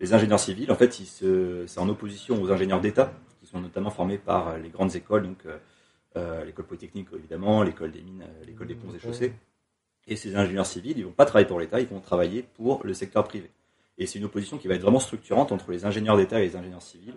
Les 0.00 0.12
ingénieurs 0.12 0.40
civils, 0.40 0.72
en 0.72 0.74
fait, 0.74 0.92
c'est 0.92 1.78
en 1.78 1.88
opposition 1.88 2.42
aux 2.42 2.50
ingénieurs 2.50 2.80
d'État, 2.80 3.12
sont 3.54 3.60
notamment 3.60 3.90
formés 3.90 4.18
par 4.18 4.48
euh, 4.48 4.58
les 4.58 4.68
grandes 4.68 4.94
écoles, 4.96 5.22
donc 5.22 5.46
euh, 6.16 6.44
l'école 6.44 6.66
polytechnique 6.66 7.08
évidemment, 7.14 7.62
l'école 7.62 7.92
des 7.92 8.02
mines, 8.02 8.24
l'école 8.46 8.66
des 8.66 8.74
ponts 8.74 8.92
et 8.94 8.98
chaussées. 8.98 9.32
Et 10.06 10.16
ces 10.16 10.36
ingénieurs 10.36 10.66
civils, 10.66 10.98
ils 10.98 11.04
vont 11.04 11.12
pas 11.12 11.24
travailler 11.24 11.46
pour 11.46 11.60
l'État, 11.60 11.80
ils 11.80 11.86
vont 11.86 12.00
travailler 12.00 12.42
pour 12.42 12.84
le 12.84 12.92
secteur 12.92 13.24
privé. 13.24 13.50
Et 13.96 14.06
c'est 14.06 14.18
une 14.18 14.26
opposition 14.26 14.58
qui 14.58 14.68
va 14.68 14.74
être 14.74 14.82
vraiment 14.82 15.00
structurante 15.00 15.50
entre 15.50 15.70
les 15.70 15.86
ingénieurs 15.86 16.16
d'État 16.16 16.40
et 16.40 16.46
les 16.48 16.56
ingénieurs 16.56 16.82
civils, 16.82 17.14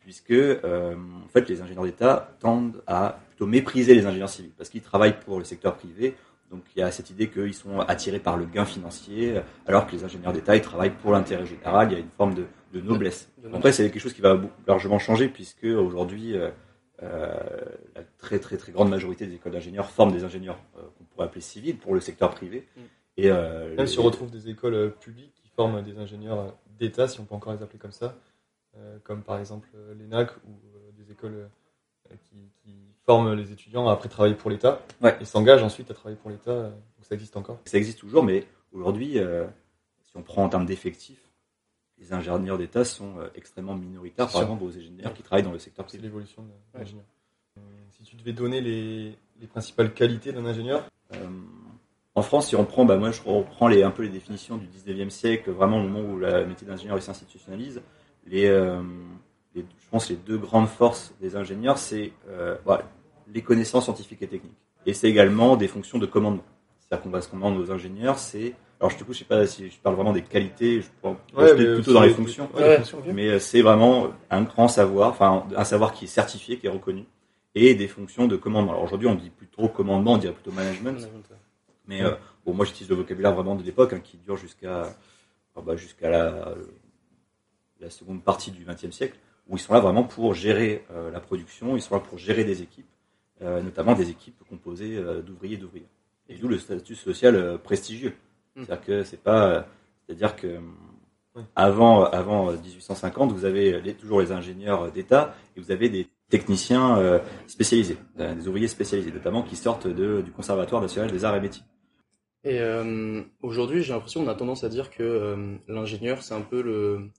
puisque 0.00 0.32
en 0.32 1.28
fait 1.28 1.48
les 1.48 1.62
ingénieurs 1.62 1.84
d'État 1.84 2.34
tendent 2.40 2.82
à 2.86 3.20
plutôt 3.28 3.46
mépriser 3.46 3.94
les 3.94 4.04
ingénieurs 4.04 4.28
civils, 4.30 4.52
parce 4.58 4.68
qu'ils 4.68 4.82
travaillent 4.82 5.20
pour 5.20 5.38
le 5.38 5.44
secteur 5.44 5.76
privé, 5.76 6.16
donc 6.50 6.64
il 6.74 6.80
y 6.80 6.82
a 6.82 6.90
cette 6.90 7.10
idée 7.10 7.28
qu'ils 7.30 7.54
sont 7.54 7.78
attirés 7.80 8.18
par 8.18 8.36
le 8.36 8.46
gain 8.46 8.64
financier, 8.64 9.40
alors 9.66 9.86
que 9.86 9.92
les 9.92 10.02
ingénieurs 10.02 10.32
d'État, 10.32 10.56
ils 10.56 10.62
travaillent 10.62 10.96
pour 11.02 11.12
l'intérêt 11.12 11.46
général, 11.46 11.92
il 11.92 11.94
y 11.94 11.96
a 11.96 12.00
une 12.00 12.10
forme 12.16 12.34
de, 12.34 12.46
noblesse. 12.80 13.30
Après, 13.52 13.72
c'est 13.72 13.90
quelque 13.90 14.02
chose 14.02 14.12
qui 14.12 14.20
va 14.20 14.40
largement 14.66 14.98
changer, 14.98 15.28
puisque 15.28 15.64
aujourd'hui, 15.64 16.36
euh, 16.36 16.50
euh, 17.02 17.34
la 17.94 18.02
très 18.18 18.38
très 18.38 18.56
très 18.56 18.72
grande 18.72 18.88
majorité 18.88 19.26
des 19.26 19.34
écoles 19.34 19.52
d'ingénieurs 19.52 19.90
forment 19.90 20.12
des 20.12 20.24
ingénieurs 20.24 20.58
euh, 20.76 20.82
qu'on 20.96 21.04
pourrait 21.04 21.26
appeler 21.26 21.40
civils 21.40 21.76
pour 21.76 21.94
le 21.94 22.00
secteur 22.00 22.30
privé. 22.30 22.66
Mm. 22.76 22.80
Et, 23.16 23.30
Même 23.30 23.86
si 23.86 23.98
on 24.00 24.02
retrouve 24.02 24.30
des 24.30 24.48
écoles 24.48 24.92
publiques 25.00 25.34
qui 25.34 25.48
forment 25.48 25.82
des 25.82 25.98
ingénieurs 25.98 26.52
d'État, 26.78 27.06
si 27.06 27.20
on 27.20 27.24
peut 27.24 27.34
encore 27.36 27.52
les 27.52 27.62
appeler 27.62 27.78
comme 27.78 27.92
ça, 27.92 28.16
comme 29.04 29.22
par 29.22 29.38
exemple 29.38 29.68
l'ENAC 29.96 30.32
ou 30.48 30.58
des 30.98 31.12
écoles 31.12 31.48
qui, 32.28 32.50
qui 32.64 32.74
forme 33.04 33.34
les 33.34 33.52
étudiants 33.52 33.88
à 33.88 33.92
après 33.92 34.08
travailler 34.08 34.34
pour 34.34 34.50
l'État 34.50 34.80
ouais. 35.02 35.16
et 35.20 35.24
s'engagent 35.24 35.62
ensuite 35.62 35.90
à 35.90 35.94
travailler 35.94 36.18
pour 36.20 36.30
l'État. 36.30 36.50
Euh, 36.50 36.70
ça 37.02 37.14
existe 37.14 37.36
encore 37.36 37.58
Ça 37.66 37.76
existe 37.76 37.98
toujours, 37.98 38.22
mais 38.22 38.46
aujourd'hui, 38.72 39.18
euh, 39.18 39.46
si 40.02 40.16
on 40.16 40.22
prend 40.22 40.44
en 40.44 40.48
termes 40.48 40.66
d'effectifs, 40.66 41.23
les 41.98 42.12
ingénieurs 42.12 42.58
d'État 42.58 42.84
sont 42.84 43.18
euh, 43.18 43.28
extrêmement 43.34 43.74
minoritaires 43.74 44.28
par 44.30 44.42
exemple 44.42 44.64
aux 44.64 44.76
ingénieurs 44.76 45.14
qui 45.14 45.22
travaillent 45.22 45.44
dans 45.44 45.52
le 45.52 45.58
secteur 45.58 45.84
privé. 45.84 46.00
C'est 46.00 46.06
l'évolution 46.06 46.42
de 46.42 46.78
l'ingénieur. 46.78 47.04
Si 47.90 48.02
tu 48.02 48.16
devais 48.16 48.32
donner 48.32 48.60
les, 48.60 49.16
les 49.40 49.46
principales 49.46 49.94
qualités 49.94 50.32
d'un 50.32 50.44
ingénieur 50.44 50.84
En 52.16 52.22
France, 52.22 52.48
si 52.48 52.56
on 52.56 52.64
prend, 52.64 52.84
bah 52.84 52.96
moi 52.96 53.12
je 53.12 53.22
reprends 53.22 53.68
les, 53.68 53.82
un 53.82 53.90
peu 53.90 54.02
les 54.02 54.08
définitions 54.08 54.56
du 54.56 54.66
19e 54.66 55.10
siècle, 55.10 55.50
vraiment 55.50 55.80
le 55.80 55.88
moment 55.88 56.12
où 56.12 56.16
le 56.18 56.46
métier 56.46 56.66
d'ingénieur 56.66 57.00
s'institutionnalise. 57.00 57.80
Les, 58.26 58.48
je 59.54 59.88
pense, 59.90 60.08
les 60.10 60.16
deux 60.16 60.38
grandes 60.38 60.68
forces 60.68 61.14
des 61.20 61.36
ingénieurs, 61.36 61.78
c'est 61.78 62.12
euh, 62.28 62.56
les 63.32 63.42
connaissances 63.42 63.84
scientifiques 63.84 64.22
et 64.22 64.28
techniques. 64.28 64.52
Et 64.86 64.92
c'est 64.92 65.08
également 65.08 65.56
des 65.56 65.68
fonctions 65.68 65.98
de 65.98 66.06
commandement. 66.06 66.44
C'est-à-dire 66.88 67.02
qu'on 67.02 67.10
va 67.10 67.20
se 67.20 67.28
commander 67.28 67.58
aux 67.58 67.70
ingénieurs, 67.70 68.18
c'est... 68.18 68.54
Alors, 68.80 68.90
je, 68.90 68.96
du 68.98 69.04
coup, 69.04 69.12
je 69.12 69.20
sais 69.20 69.24
pas 69.24 69.46
si 69.46 69.70
je 69.70 69.78
parle 69.78 69.94
vraiment 69.94 70.12
des 70.12 70.22
qualités, 70.22 70.82
je 70.82 70.88
pense 71.00 71.16
plutôt 71.32 71.92
dans 71.92 72.02
les 72.02 72.10
fonctions. 72.10 72.50
mais 73.14 73.28
euh, 73.28 73.38
c'est 73.38 73.62
vraiment 73.62 74.08
un 74.30 74.42
grand 74.42 74.68
savoir, 74.68 75.10
enfin, 75.10 75.46
un 75.56 75.64
savoir 75.64 75.92
qui 75.92 76.04
est 76.04 76.08
certifié, 76.08 76.58
qui 76.58 76.66
est 76.66 76.70
reconnu, 76.70 77.04
et 77.54 77.74
des 77.74 77.88
fonctions 77.88 78.26
de 78.26 78.36
commandement. 78.36 78.72
Alors, 78.72 78.84
aujourd'hui, 78.84 79.08
on 79.08 79.14
dit 79.14 79.30
plus 79.30 79.46
trop 79.46 79.68
commandement, 79.68 80.14
on 80.14 80.18
dirait 80.18 80.34
plutôt 80.34 80.52
management. 80.52 80.98
Mais 81.86 82.02
euh, 82.02 82.14
bon, 82.44 82.54
moi, 82.54 82.64
j'utilise 82.64 82.90
le 82.90 82.96
vocabulaire 82.96 83.32
vraiment 83.34 83.54
de 83.54 83.62
l'époque, 83.62 83.92
hein, 83.92 84.00
qui 84.02 84.16
dure 84.16 84.36
jusqu'à 84.36 84.88
bah, 85.54 85.76
jusqu'à 85.76 86.10
la, 86.10 86.54
la 87.80 87.90
seconde 87.90 88.22
partie 88.22 88.50
du 88.50 88.64
XXe 88.64 88.90
siècle 88.90 89.18
où 89.48 89.56
ils 89.56 89.60
sont 89.60 89.74
là 89.74 89.80
vraiment 89.80 90.04
pour 90.04 90.34
gérer 90.34 90.84
euh, 90.90 91.10
la 91.10 91.20
production, 91.20 91.76
ils 91.76 91.82
sont 91.82 91.94
là 91.94 92.00
pour 92.00 92.18
gérer 92.18 92.44
des 92.44 92.62
équipes, 92.62 92.88
euh, 93.42 93.60
notamment 93.60 93.92
des 93.92 94.08
équipes 94.08 94.42
composées 94.48 94.98
d'ouvriers 95.22 95.54
et 95.54 95.58
d'ouvrières. 95.58 95.86
Et 96.28 96.36
d'où 96.36 96.48
le 96.48 96.58
statut 96.58 96.94
social 96.94 97.58
prestigieux. 97.62 98.14
Hmm. 98.56 98.64
C'est-à-dire 98.64 98.84
que 98.84 99.02
c'est 99.04 99.22
pas, 99.22 99.66
c'est-à-dire 100.06 100.36
que 100.36 100.58
avant, 101.56 102.04
avant 102.04 102.52
1850, 102.52 103.32
vous 103.32 103.44
avez 103.44 103.80
les, 103.80 103.94
toujours 103.94 104.20
les 104.20 104.30
ingénieurs 104.30 104.92
d'État 104.92 105.34
et 105.56 105.60
vous 105.60 105.70
avez 105.72 105.88
des 105.88 106.06
techniciens 106.30 107.20
spécialisés, 107.48 107.98
des 108.16 108.48
ouvriers 108.48 108.68
spécialisés, 108.68 109.10
notamment 109.10 109.42
qui 109.42 109.56
sortent 109.56 109.88
de, 109.88 110.22
du 110.22 110.30
Conservatoire 110.30 110.80
national 110.80 111.10
des 111.10 111.24
arts 111.24 111.36
et 111.36 111.40
métiers. 111.40 111.64
Et 112.44 112.60
aujourd'hui, 113.42 113.82
j'ai 113.82 113.92
l'impression 113.92 114.24
qu'on 114.24 114.30
a 114.30 114.34
tendance 114.34 114.62
à 114.62 114.68
dire 114.68 114.90
que 114.90 115.58
l'ingénieur, 115.66 116.22
c'est 116.22 116.34
un 116.34 116.40
peu 116.40 116.62
le, 116.62 117.10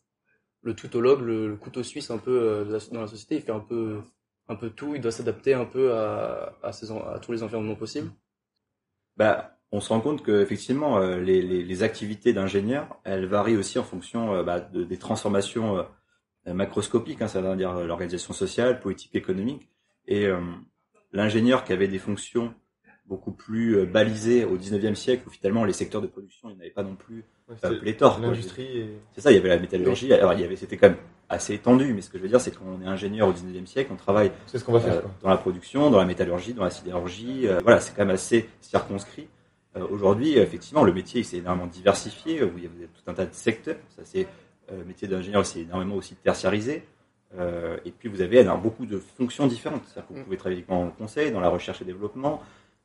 le 0.66 0.74
toutologue, 0.74 1.22
le, 1.22 1.48
le 1.48 1.56
couteau 1.56 1.84
suisse 1.84 2.10
un 2.12 2.18
peu 2.18 2.42
euh, 2.42 2.80
dans 2.92 3.02
la 3.02 3.08
société. 3.08 3.36
Il 3.36 3.42
fait 3.42 3.52
un 3.52 3.60
peu, 3.60 4.02
un 4.50 4.56
peu 4.56 4.72
tout. 4.72 4.96
Il 4.96 5.02
doit 5.02 5.12
s'adapter 5.12 5.54
un 5.54 5.66
peu 5.66 5.94
à, 5.94 6.54
à 6.64 7.20
tous 7.22 7.32
les 7.32 7.44
environnements 7.44 7.76
possibles. 7.76 8.10
Bah, 9.18 9.58
on 9.72 9.82
se 9.82 9.90
rend 9.90 10.02
compte 10.02 10.24
que 10.24 10.42
effectivement, 10.42 10.98
euh, 10.98 11.20
les, 11.20 11.42
les, 11.42 11.64
les, 11.64 11.84
activités 11.84 12.34
d'ingénieur, 12.34 13.00
elles 13.04 13.26
varient 13.26 13.58
aussi 13.58 13.80
en 13.80 13.84
fonction 13.84 14.36
euh, 14.36 14.44
bah, 14.44 14.60
de, 14.60 14.84
des 14.84 14.98
transformations 14.98 15.86
macroscopiques, 16.46 17.22
hein, 17.24 17.28
ça 17.28 17.42
veut 17.42 17.56
dire 17.56 17.74
l'organisation 17.74 18.34
sociale, 18.34 18.80
politique, 18.80 19.16
économique. 19.16 19.68
Et 20.08 20.28
l'ingénieur 21.12 21.64
qui 21.64 21.74
avait 21.74 21.88
des 21.88 21.98
fonctions 21.98 22.54
beaucoup 23.08 23.32
plus 23.32 23.84
balisées 23.88 24.46
au 24.46 24.56
19e 24.56 24.94
siècle, 24.94 25.24
où 25.26 25.32
finalement 25.32 25.66
les 25.66 25.74
secteurs 25.74 26.04
de 26.04 26.08
production, 26.08 26.52
il 26.52 26.58
n'y 26.58 26.62
avait 26.62 26.70
pas 26.70 26.84
non 26.84 26.96
plus 26.96 27.26
ouais, 27.50 27.80
pléthore. 27.80 28.20
L'industrie. 28.20 28.92
C'est 29.14 29.22
ça, 29.22 29.32
il 29.32 29.36
y 29.36 29.38
avait 29.40 29.50
la 29.50 29.58
métallurgie. 29.58 30.14
Alors, 30.14 30.34
il 30.34 30.42
y 30.42 30.44
avait, 30.44 30.56
c'était 30.56 30.78
quand 30.78 30.90
même 30.90 31.00
assez 31.30 31.54
étendu, 31.54 31.94
mais 31.94 32.02
ce 32.02 32.10
que 32.10 32.18
je 32.18 32.24
veux 32.24 32.30
dire, 32.30 32.40
c'est 32.42 32.56
qu'on 32.56 32.82
est 32.82 32.88
ingénieur 32.88 33.28
au 33.28 33.34
19e 33.34 33.66
siècle, 33.66 33.92
on 33.94 33.96
travaille 33.96 34.32
ce 34.48 34.58
qu'on 34.60 34.74
va 34.74 34.80
faire, 34.80 34.94
euh, 34.96 35.02
dans 35.24 35.30
la 35.30 35.38
production, 35.38 35.90
dans 35.90 35.98
la 35.98 36.06
métallurgie, 36.06 36.54
dans 36.54 36.64
la 36.64 36.70
sidérurgie. 36.70 37.48
Euh, 37.48 37.60
voilà, 37.64 37.80
c'est 37.80 37.94
quand 37.96 38.06
même 38.06 38.14
assez 38.16 38.48
circonscrit. 38.62 39.28
Euh, 39.76 39.86
aujourd'hui, 39.90 40.38
effectivement, 40.38 40.84
le 40.84 40.94
métier 40.94 41.24
s'est 41.24 41.38
énormément 41.38 41.68
diversifié, 41.68 42.44
où 42.44 42.52
il 42.58 42.64
y 42.64 42.68
a 42.68 42.70
tout 42.70 43.10
un 43.12 43.14
tas 43.14 43.26
de 43.26 43.34
secteurs. 43.34 43.78
Ça, 43.96 44.04
c'est 44.04 44.28
le 44.72 44.84
métier 44.84 45.08
d'ingénieur, 45.08 45.46
c'est 45.46 45.62
énormément 45.62 45.96
aussi 45.96 46.16
tertiarisé. 46.16 46.84
Euh, 47.38 47.78
et 47.86 47.92
puis 47.92 48.10
vous 48.10 48.22
avez 48.22 48.40
alors, 48.40 48.58
beaucoup 48.58 48.86
de 48.86 48.98
fonctions 48.98 49.48
différentes. 49.48 49.84
C'est-à-dire 49.86 50.08
que 50.08 50.14
vous 50.14 50.20
Mm. 50.20 50.24
pouvez 50.24 50.38
travailler 50.38 50.66
dans 50.68 50.86
le 50.86 50.92
conseil, 50.92 51.32
dans 51.32 51.40
la 51.40 51.50
recherche 51.50 51.82
et 51.82 51.86
développement. 51.86 52.42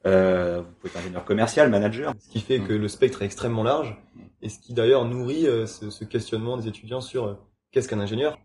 Euh, 0.06 0.62
vous 0.62 0.72
pouvez 0.80 0.90
être 0.90 0.98
ingénieur 0.98 1.24
commercial, 1.24 1.70
manager. 1.70 2.14
Ce 2.18 2.28
qui 2.30 2.40
fait 2.40 2.58
que 2.58 2.72
le 2.72 2.88
spectre 2.88 3.22
est 3.22 3.26
extrêmement 3.26 3.62
large 3.62 3.96
et 4.42 4.48
ce 4.48 4.58
qui 4.58 4.72
d'ailleurs 4.72 5.04
nourrit 5.04 5.46
euh, 5.46 5.66
ce, 5.66 5.90
ce 5.90 6.04
questionnement 6.04 6.56
des 6.56 6.68
étudiants 6.68 7.02
sur 7.02 7.26
euh, 7.26 7.34
qu'est-ce 7.72 7.88
qu'un 7.88 8.00
ingénieur? 8.00 8.38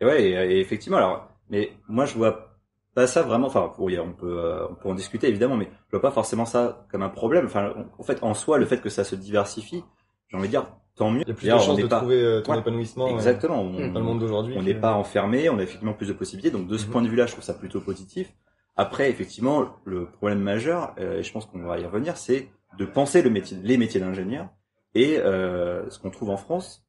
Et 0.00 0.04
ouais, 0.04 0.22
et, 0.22 0.32
et 0.32 0.60
effectivement. 0.60 0.98
Alors, 0.98 1.28
mais 1.50 1.72
moi 1.88 2.04
je 2.04 2.14
vois 2.14 2.56
pas 2.94 3.06
ça 3.06 3.22
vraiment. 3.22 3.46
Enfin, 3.48 3.72
oui, 3.78 3.98
on 3.98 4.12
peut 4.12 4.38
euh, 4.44 4.66
on 4.70 4.74
peut 4.74 4.88
en 4.88 4.94
discuter 4.94 5.28
évidemment, 5.28 5.56
mais 5.56 5.68
je 5.86 5.90
vois 5.92 6.02
pas 6.02 6.10
forcément 6.10 6.44
ça 6.46 6.86
comme 6.90 7.02
un 7.02 7.08
problème. 7.08 7.46
Enfin, 7.46 7.74
en 7.98 8.02
fait, 8.02 8.18
en 8.22 8.34
soi, 8.34 8.58
le 8.58 8.66
fait 8.66 8.80
que 8.80 8.88
ça 8.88 9.04
se 9.04 9.14
diversifie, 9.16 9.82
j'ai 10.28 10.36
envie 10.36 10.48
de 10.48 10.52
dire 10.52 10.66
tant 10.96 11.10
mieux. 11.10 11.22
Il 11.22 11.28
y 11.28 11.30
a 11.30 11.34
plus 11.34 11.46
de 11.46 11.52
chances 11.58 11.76
de 11.78 11.86
pas- 11.86 11.98
trouver 11.98 12.20
euh, 12.22 12.40
ton 12.40 12.52
Ouais, 12.52 12.58
épanouissement 12.58 13.08
Exactement. 13.08 13.60
On- 13.62 13.88
dans 13.92 14.00
le 14.00 14.04
monde 14.06 14.18
d'aujourd'hui. 14.20 14.54
on 14.56 14.60
que- 14.60 14.64
n'est 14.64 14.74
pas 14.74 14.92
enfermé, 14.94 15.48
on 15.48 15.58
a 15.58 15.62
effectivement 15.62 15.92
plus 15.94 16.08
de 16.08 16.12
possibilités. 16.12 16.50
Donc 16.50 16.66
de 16.66 16.76
ce 16.76 16.86
Mhm. 16.86 16.92
point 16.92 17.02
de 17.02 17.08
vue-là, 17.08 17.26
je 17.26 17.32
trouve 17.32 17.44
ça 17.44 17.54
plutôt 17.54 17.80
positif. 17.80 18.32
Après, 18.76 19.10
effectivement, 19.10 19.66
le 19.84 20.06
problème 20.06 20.40
majeur, 20.40 20.94
euh, 21.00 21.18
et 21.18 21.22
je 21.24 21.32
pense 21.32 21.46
qu'on 21.46 21.60
va 21.60 21.78
y 21.80 21.84
revenir, 21.84 22.16
c'est 22.16 22.48
de 22.78 22.84
penser 22.84 23.22
le 23.22 23.30
métier, 23.30 23.56
les 23.62 23.76
métiers 23.76 24.00
d'ingénieur. 24.00 24.48
Et 24.94 25.18
euh, 25.18 25.88
ce 25.90 25.98
qu'on 25.98 26.10
trouve 26.10 26.30
en 26.30 26.36
France, 26.36 26.84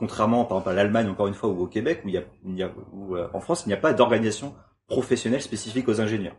contrairement 0.00 0.44
par 0.44 0.58
exemple 0.58 0.70
à 0.70 0.74
l'Allemagne 0.74 1.08
encore 1.08 1.28
une 1.28 1.34
fois 1.34 1.50
ou 1.50 1.60
au 1.60 1.66
Québec, 1.68 2.02
où 2.04 2.08
il 2.08 2.14
y 2.14 2.62
a, 2.62 2.72
où, 2.92 3.14
euh, 3.14 3.28
en 3.32 3.40
France 3.40 3.62
il 3.66 3.68
n'y 3.68 3.74
a 3.74 3.78
pas 3.78 3.92
d'organisation 3.92 4.54
professionnelle 4.88 5.42
spécifique 5.42 5.86
aux 5.88 6.00
ingénieurs 6.00 6.36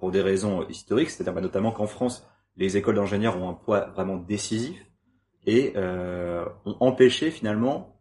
pour 0.00 0.10
des 0.10 0.22
raisons 0.22 0.66
historiques, 0.68 1.10
c'est-à-dire 1.10 1.32
bah, 1.32 1.40
notamment 1.40 1.70
qu'en 1.70 1.86
France 1.86 2.26
les 2.56 2.76
écoles 2.76 2.96
d'ingénieurs 2.96 3.36
ont 3.36 3.48
un 3.48 3.54
poids 3.54 3.90
vraiment 3.94 4.16
décisif 4.16 4.76
et 5.46 5.72
euh, 5.76 6.44
ont 6.64 6.76
empêché 6.80 7.30
finalement 7.30 8.00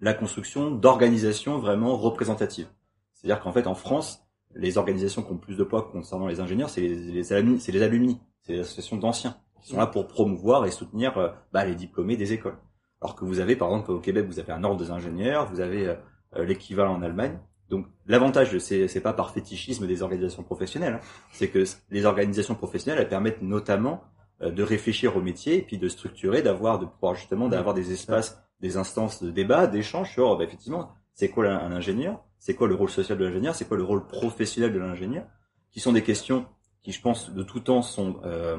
la 0.00 0.14
construction 0.14 0.70
d'organisations 0.70 1.58
vraiment 1.58 1.96
représentatives. 1.96 2.68
C'est-à-dire 3.14 3.42
qu'en 3.42 3.52
fait, 3.52 3.66
en 3.66 3.74
France, 3.74 4.22
les 4.54 4.76
organisations 4.76 5.22
qui 5.22 5.32
ont 5.32 5.38
plus 5.38 5.56
de 5.56 5.64
poids 5.64 5.90
concernant 5.90 6.26
les 6.26 6.40
ingénieurs, 6.40 6.68
c'est 6.68 6.82
les, 6.82 7.32
alumni, 7.32 7.60
c'est 7.60 7.72
les 7.72 8.18
c'est 8.42 8.52
les 8.52 8.60
associations 8.60 8.96
d'anciens 8.96 9.36
qui 9.62 9.68
sont 9.70 9.78
là 9.78 9.86
pour 9.86 10.06
promouvoir 10.06 10.66
et 10.66 10.70
soutenir 10.70 11.16
euh, 11.16 11.28
bah, 11.52 11.64
les 11.64 11.74
diplômés 11.74 12.16
des 12.16 12.32
écoles. 12.32 12.58
Alors 13.04 13.16
que 13.16 13.26
vous 13.26 13.38
avez, 13.38 13.54
par 13.54 13.68
exemple, 13.68 13.90
au 13.90 14.00
Québec, 14.00 14.24
vous 14.26 14.38
avez 14.38 14.52
un 14.52 14.64
ordre 14.64 14.82
des 14.82 14.90
ingénieurs, 14.90 15.46
vous 15.50 15.60
avez 15.60 15.88
euh, 15.88 15.94
euh, 16.36 16.44
l'équivalent 16.46 16.94
en 16.94 17.02
Allemagne. 17.02 17.38
Donc, 17.68 17.86
l'avantage, 18.06 18.56
c'est, 18.58 18.88
c'est 18.88 19.02
pas 19.02 19.12
par 19.12 19.30
fétichisme 19.30 19.86
des 19.86 20.00
organisations 20.00 20.42
professionnelles, 20.42 20.94
hein. 20.94 21.06
c'est 21.30 21.48
que 21.48 21.64
les 21.90 22.06
organisations 22.06 22.54
professionnelles, 22.54 22.98
elles 23.02 23.10
permettent 23.10 23.42
notamment 23.42 24.04
euh, 24.40 24.50
de 24.50 24.62
réfléchir 24.62 25.18
au 25.18 25.20
métier 25.20 25.58
et 25.58 25.62
puis 25.62 25.76
de 25.76 25.86
structurer, 25.86 26.40
d'avoir, 26.40 26.78
de 26.78 26.86
pouvoir 26.86 27.14
justement, 27.14 27.50
d'avoir 27.50 27.74
des 27.74 27.92
espaces, 27.92 28.42
des 28.60 28.78
instances 28.78 29.22
de 29.22 29.30
débat, 29.30 29.66
d'échange 29.66 30.10
sur, 30.10 30.38
bah, 30.38 30.44
effectivement, 30.44 30.90
c'est 31.12 31.28
quoi 31.28 31.46
un, 31.46 31.72
ingénieur, 31.72 32.24
c'est 32.38 32.54
quoi 32.54 32.68
le 32.68 32.74
rôle 32.74 32.88
social 32.88 33.18
de 33.18 33.24
l'ingénieur, 33.26 33.54
c'est 33.54 33.68
quoi 33.68 33.76
le 33.76 33.84
rôle 33.84 34.06
professionnel 34.06 34.72
de 34.72 34.78
l'ingénieur, 34.78 35.26
qui 35.70 35.80
sont 35.80 35.92
des 35.92 36.02
questions 36.02 36.46
qui, 36.82 36.92
je 36.92 37.02
pense, 37.02 37.30
de 37.30 37.42
tout 37.42 37.60
temps 37.60 37.82
sont 37.82 38.16
euh, 38.24 38.56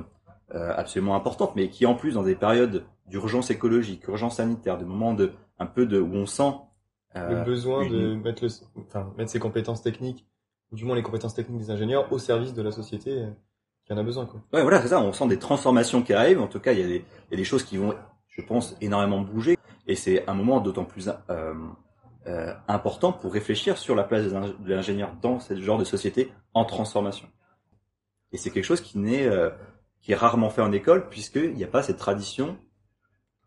absolument 0.55 1.15
importantes, 1.15 1.53
mais 1.55 1.69
qui 1.69 1.85
en 1.85 1.95
plus, 1.95 2.13
dans 2.13 2.23
des 2.23 2.35
périodes 2.35 2.85
d'urgence 3.07 3.51
écologique, 3.51 4.07
urgence 4.07 4.37
sanitaire, 4.37 4.77
de 4.77 4.85
moments 4.85 5.13
de 5.13 5.31
un 5.59 5.65
peu 5.65 5.85
de 5.85 5.99
où 5.99 6.13
on 6.13 6.25
sent 6.25 6.51
euh, 7.15 7.39
le 7.39 7.45
besoin 7.45 7.83
une- 7.83 7.91
de 7.91 8.15
mettre, 8.15 8.43
le, 8.43 8.49
enfin, 8.87 9.11
mettre 9.17 9.31
ses 9.31 9.39
compétences 9.39 9.81
techniques, 9.81 10.25
ou 10.71 10.75
du 10.75 10.85
moins 10.85 10.95
les 10.95 11.03
compétences 11.03 11.33
techniques 11.33 11.59
des 11.61 11.71
ingénieurs, 11.71 12.11
au 12.11 12.17
service 12.17 12.53
de 12.53 12.61
la 12.61 12.71
société 12.71 13.11
euh, 13.11 13.29
qui 13.85 13.93
en 13.93 13.97
a 13.97 14.03
besoin. 14.03 14.25
Quoi. 14.25 14.41
Ouais, 14.53 14.61
voilà, 14.63 14.81
c'est 14.81 14.89
ça. 14.89 14.99
On 15.01 15.13
sent 15.13 15.27
des 15.27 15.39
transformations 15.39 16.01
qui 16.01 16.13
arrivent. 16.13 16.41
En 16.41 16.47
tout 16.47 16.59
cas, 16.59 16.71
il 16.73 16.79
y 16.79 16.83
a 16.83 16.87
des, 16.87 17.05
il 17.29 17.31
y 17.31 17.33
a 17.35 17.37
des 17.37 17.43
choses 17.43 17.63
qui 17.63 17.77
vont, 17.77 17.93
je 18.27 18.41
pense, 18.41 18.75
énormément 18.81 19.21
bouger. 19.21 19.57
Et 19.87 19.95
c'est 19.95 20.27
un 20.27 20.33
moment 20.33 20.59
d'autant 20.59 20.83
plus 20.83 21.09
euh, 21.29 21.53
euh, 22.27 22.53
important 22.67 23.13
pour 23.13 23.31
réfléchir 23.31 23.77
sur 23.77 23.95
la 23.95 24.03
place 24.03 24.25
de 24.25 24.73
l'ingénieur 24.73 25.11
dans 25.21 25.39
ce 25.39 25.55
genre 25.61 25.77
de 25.77 25.83
société 25.83 26.33
en 26.55 26.65
transformation. 26.65 27.27
Et 28.31 28.37
c'est 28.37 28.49
quelque 28.49 28.65
chose 28.65 28.81
qui 28.81 28.97
n'est, 28.97 29.27
euh, 29.27 29.51
qui 30.05 30.11
est 30.11 30.15
rarement 30.15 30.51
fait 30.51 30.61
en 30.61 30.71
école, 30.71 31.09
puisqu'il 31.09 31.53
n'y 31.55 31.63
a 31.63 31.67
pas 31.67 31.81
cette 31.81 31.97
tradition 31.97 32.57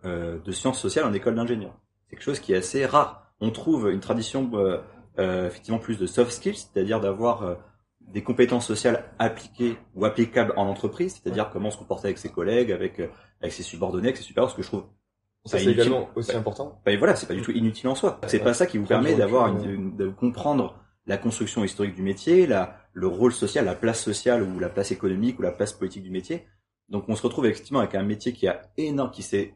euh, 0.04 0.38
de 0.40 0.50
sciences 0.52 0.80
sociales 0.80 1.04
en 1.04 1.12
école 1.12 1.36
d'ingénieur. 1.36 1.72
C'est 2.04 2.10
quelque 2.16 2.24
chose 2.24 2.40
qui 2.40 2.52
est 2.52 2.56
assez 2.56 2.84
rare. 2.84 3.32
On 3.40 3.50
trouve 3.50 3.90
une 3.90 4.00
tradition 4.00 4.50
euh, 4.54 4.78
euh, 5.20 5.46
effectivement 5.46 5.78
plus 5.78 5.98
de 5.98 6.06
soft 6.06 6.32
skills, 6.32 6.56
c'est-à-dire 6.56 7.00
d'avoir 7.00 7.42
euh, 7.44 7.54
des 8.00 8.22
compétences 8.24 8.66
sociales 8.66 9.04
appliquées 9.20 9.76
ou 9.94 10.04
applicables 10.04 10.52
en 10.56 10.66
entreprise, 10.66 11.20
c'est-à-dire 11.22 11.48
comment 11.50 11.70
se 11.70 11.78
comporter 11.78 12.08
avec 12.08 12.18
ses 12.18 12.30
collègues, 12.30 12.72
avec 12.72 12.98
euh, 12.98 13.06
avec 13.40 13.52
ses 13.52 13.62
subordonnés, 13.62 14.08
avec 14.08 14.16
ses 14.16 14.24
supérieurs, 14.24 14.50
ce 14.50 14.56
que 14.56 14.62
je 14.62 14.66
trouve 14.68 14.86
Ça, 15.44 15.58
Bah, 15.58 15.62
c'est 15.62 15.70
également 15.70 16.08
aussi 16.16 16.34
important. 16.34 16.80
ben 16.84 16.98
voilà, 16.98 17.14
c'est 17.14 17.26
pas 17.28 17.34
du 17.34 17.42
tout 17.42 17.52
inutile 17.52 17.86
en 17.88 17.94
soi. 17.94 18.18
C'est 18.26 18.38
Ouais. 18.38 18.44
pas 18.44 18.54
ça 18.54 18.66
qui 18.66 18.78
vous 18.78 18.86
permet 18.86 19.14
d'avoir 19.14 19.46
une- 19.46 19.94
de 19.96 20.08
comprendre 20.08 20.74
la 21.06 21.16
construction 21.18 21.62
historique 21.62 21.94
du 21.94 22.02
métier, 22.02 22.46
la, 22.48 22.76
le 22.98 23.06
rôle 23.06 23.32
social, 23.32 23.64
la 23.64 23.74
place 23.74 24.02
sociale 24.02 24.42
ou 24.42 24.58
la 24.58 24.68
place 24.68 24.90
économique 24.90 25.38
ou 25.38 25.42
la 25.42 25.52
place 25.52 25.72
politique 25.72 26.02
du 26.02 26.10
métier. 26.10 26.46
Donc 26.88 27.04
on 27.08 27.14
se 27.14 27.22
retrouve 27.22 27.46
effectivement 27.46 27.78
avec 27.78 27.94
un 27.94 28.02
métier 28.02 28.32
qui 28.32 28.48
a 28.48 28.62
énorme, 28.76 29.10
qui 29.10 29.22
s'est 29.22 29.54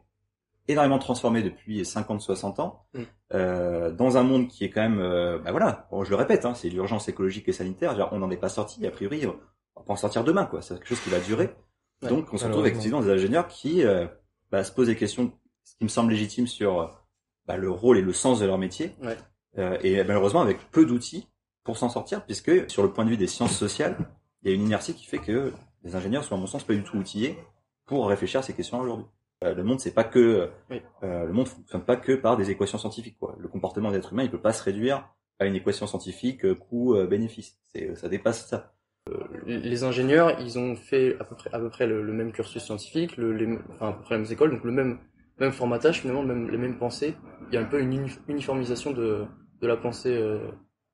énormément 0.68 0.99
transformé 0.99 1.42
depuis 1.42 1.82
50-60 1.82 2.61
ans, 2.61 2.84
Mm. 2.94 3.02
euh, 3.34 3.90
dans 3.90 4.16
un 4.16 4.22
monde 4.22 4.46
qui 4.49 4.64
est 4.64 4.70
quand 4.70 4.82
même, 4.82 5.00
euh, 5.00 5.38
bah 5.38 5.50
voilà, 5.50 5.88
bon, 5.90 6.04
je 6.04 6.11
le 6.11 6.16
répète, 6.16 6.44
hein, 6.44 6.54
c'est 6.54 6.68
l'urgence 6.68 7.08
écologique 7.08 7.49
et 7.49 7.52
sanitaire. 7.52 7.96
Genre, 7.96 8.11
on 8.12 8.18
n'en 8.20 8.30
est 8.30 8.37
pas 8.37 8.49
sorti. 8.49 8.87
A 8.87 8.90
priori, 8.92 9.26
on 9.26 9.32
va 9.80 9.84
pas 9.84 9.92
en 9.94 9.96
sortir 9.96 10.22
demain, 10.22 10.44
quoi. 10.46 10.62
C'est 10.62 10.75
quelque 10.75 10.87
chose 10.88 11.00
qui 11.00 11.11
va 11.11 11.18
durer. 11.18 11.50
Ouais, 12.02 12.08
Donc 12.11 12.32
on 12.32 12.37
se 12.37 12.44
retrouve 12.44 12.66
effectivement 12.66 13.00
des 13.00 13.11
ingénieurs 13.11 13.49
qui 13.49 13.84
euh, 13.84 14.06
bah, 14.52 14.62
se 14.62 14.70
posent 14.72 14.87
des 14.88 14.96
questions, 14.96 15.32
ce 15.64 15.75
qui 15.76 15.84
me 15.84 15.88
semble 15.88 16.12
légitime 16.12 16.46
sur 16.46 16.80
euh, 16.80 16.87
bah, 17.46 17.56
le 17.56 17.70
rôle 17.70 17.99
et 17.99 18.02
le 18.02 18.12
sens 18.12 18.38
de 18.38 18.46
leur 18.46 18.58
métier. 18.58 18.94
Ouais. 19.02 19.16
Euh, 19.58 19.76
et 19.82 20.02
malheureusement 20.04 20.40
avec 20.42 20.70
peu 20.70 20.87
d'outils 20.87 21.28
pour 21.64 21.76
s'en 21.76 21.88
sortir, 21.88 22.25
puisque 22.25 22.71
sur 22.71 22.83
le 22.83 22.92
point 22.92 23.04
de 23.04 23.11
vue 23.11 23.16
des 23.16 23.26
sciences 23.26 23.57
sociales, 23.57 23.97
il 24.42 24.50
y 24.50 24.52
a 24.52 24.54
une 24.54 24.62
inertie 24.62 24.95
qui 24.95 25.07
fait 25.07 25.19
que 25.19 25.52
les 25.85 25.95
ingénieurs 25.97 26.25
sont 26.25 26.35
à 26.35 26.38
mon 26.38 26.47
sens 26.47 26.64
pas 26.64 26.75
du 26.75 26.83
tout 26.83 26.97
outillés 26.97 27.37
pour 27.87 28.09
réfléchir 28.09 28.40
à 28.40 28.42
ces 28.42 28.52
questions 28.54 28.81
aujourd'hui. 28.81 29.07
Euh, 29.45 29.54
le 29.54 29.64
monde 29.64 29.81
c'est 29.81 29.95
pas 29.95 30.04
que 30.04 30.50
Oui. 30.71 30.81
euh, 31.02 31.25
le 31.26 31.33
monde 31.33 31.49
fonctionne 31.49 31.83
pas 31.83 31.97
que 31.97 32.12
par 32.12 32.37
des 32.37 32.50
équations 32.50 32.78
scientifiques 32.78 33.16
quoi. 33.19 33.35
Le 33.38 33.49
comportement 33.49 33.90
des 33.90 33.99
êtres 33.99 34.12
humains 34.12 34.23
il 34.23 34.31
peut 34.31 34.40
pas 34.40 34.52
se 34.52 34.62
réduire 34.62 35.09
à 35.40 35.47
une 35.47 35.54
équation 35.57 35.87
scientifique 35.88 36.45
euh, 36.45 36.54
coût 36.54 36.95
bénéfice. 37.09 37.59
C'est 37.66 37.95
ça 37.97 38.09
dépasse 38.09 38.47
ça. 38.47 38.73
les 39.47 39.83
ingénieurs, 39.83 40.38
ils 40.40 40.59
ont 40.59 40.76
fait 40.76 41.16
à 41.19 41.25
peu 41.25 41.35
près, 41.35 41.50
à 41.52 41.59
peu 41.59 41.71
près 41.71 41.87
le, 41.87 42.02
le 42.02 42.12
même 42.12 42.31
cursus 42.33 42.62
scientifique, 42.62 43.16
le, 43.16 43.33
les, 43.33 43.59
enfin 43.75 43.88
à 43.88 43.92
peu 43.95 44.02
près 44.02 44.14
les 44.16 44.23
mêmes 44.23 44.33
écoles, 44.33 44.50
donc 44.52 44.62
le 44.64 44.71
même, 44.73 44.99
même 45.40 45.52
formatage 45.52 46.00
finalement, 46.02 46.23
même, 46.23 46.49
les 46.50 46.59
mêmes 46.59 46.78
pensées. 46.78 47.14
Il 47.49 47.54
y 47.54 47.59
a 47.59 47.61
un 47.61 47.64
peu 47.64 47.81
une 47.81 47.92
uni- 47.92 48.19
uniformisation 48.28 48.92
de, 48.92 49.25
de 49.61 49.66
la 49.66 49.76
pensée 49.76 50.16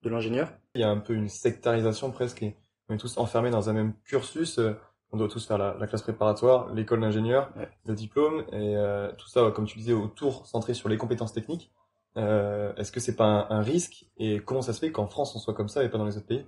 de 0.08 0.14
l'ingénieur. 0.14 0.52
Il 0.74 0.80
y 0.80 0.84
a 0.84 0.88
un 0.90 0.98
peu 0.98 1.14
une 1.14 1.28
sectarisation 1.28 2.10
presque. 2.10 2.42
Et 2.42 2.56
on 2.88 2.94
est 2.94 2.98
tous 2.98 3.18
enfermés 3.18 3.50
dans 3.50 3.68
un 3.68 3.72
même 3.72 3.94
cursus. 4.04 4.58
euh, 4.58 4.74
On 5.12 5.16
doit 5.16 5.28
tous 5.28 5.46
faire 5.46 5.58
la, 5.58 5.74
la 5.78 5.86
classe 5.86 6.02
préparatoire, 6.02 6.72
l'école 6.74 7.00
d'ingénieur, 7.00 7.50
Ouais. 7.56 7.68
le 7.86 7.94
diplôme, 7.94 8.44
et 8.52 8.76
euh, 8.76 9.10
tout 9.16 9.28
ça, 9.28 9.50
comme 9.54 9.64
tu 9.66 9.78
disais, 9.78 9.92
autour 9.94 10.46
centré 10.46 10.74
sur 10.74 10.88
les 10.88 10.96
compétences 10.98 11.32
techniques. 11.32 11.72
Euh, 12.16 12.74
Est-ce 12.76 12.92
que 12.92 13.00
c'est 13.00 13.16
pas 13.16 13.24
un, 13.24 13.58
un 13.58 13.62
risque 13.62 14.06
Et 14.18 14.40
comment 14.40 14.62
ça 14.62 14.72
se 14.72 14.80
fait 14.80 14.90
qu'en 14.92 15.06
France 15.06 15.34
on 15.36 15.38
soit 15.38 15.54
comme 15.54 15.68
ça 15.68 15.82
et 15.84 15.88
pas 15.88 15.98
dans 15.98 16.04
les 16.06 16.16
autres 16.16 16.26
pays? 16.26 16.44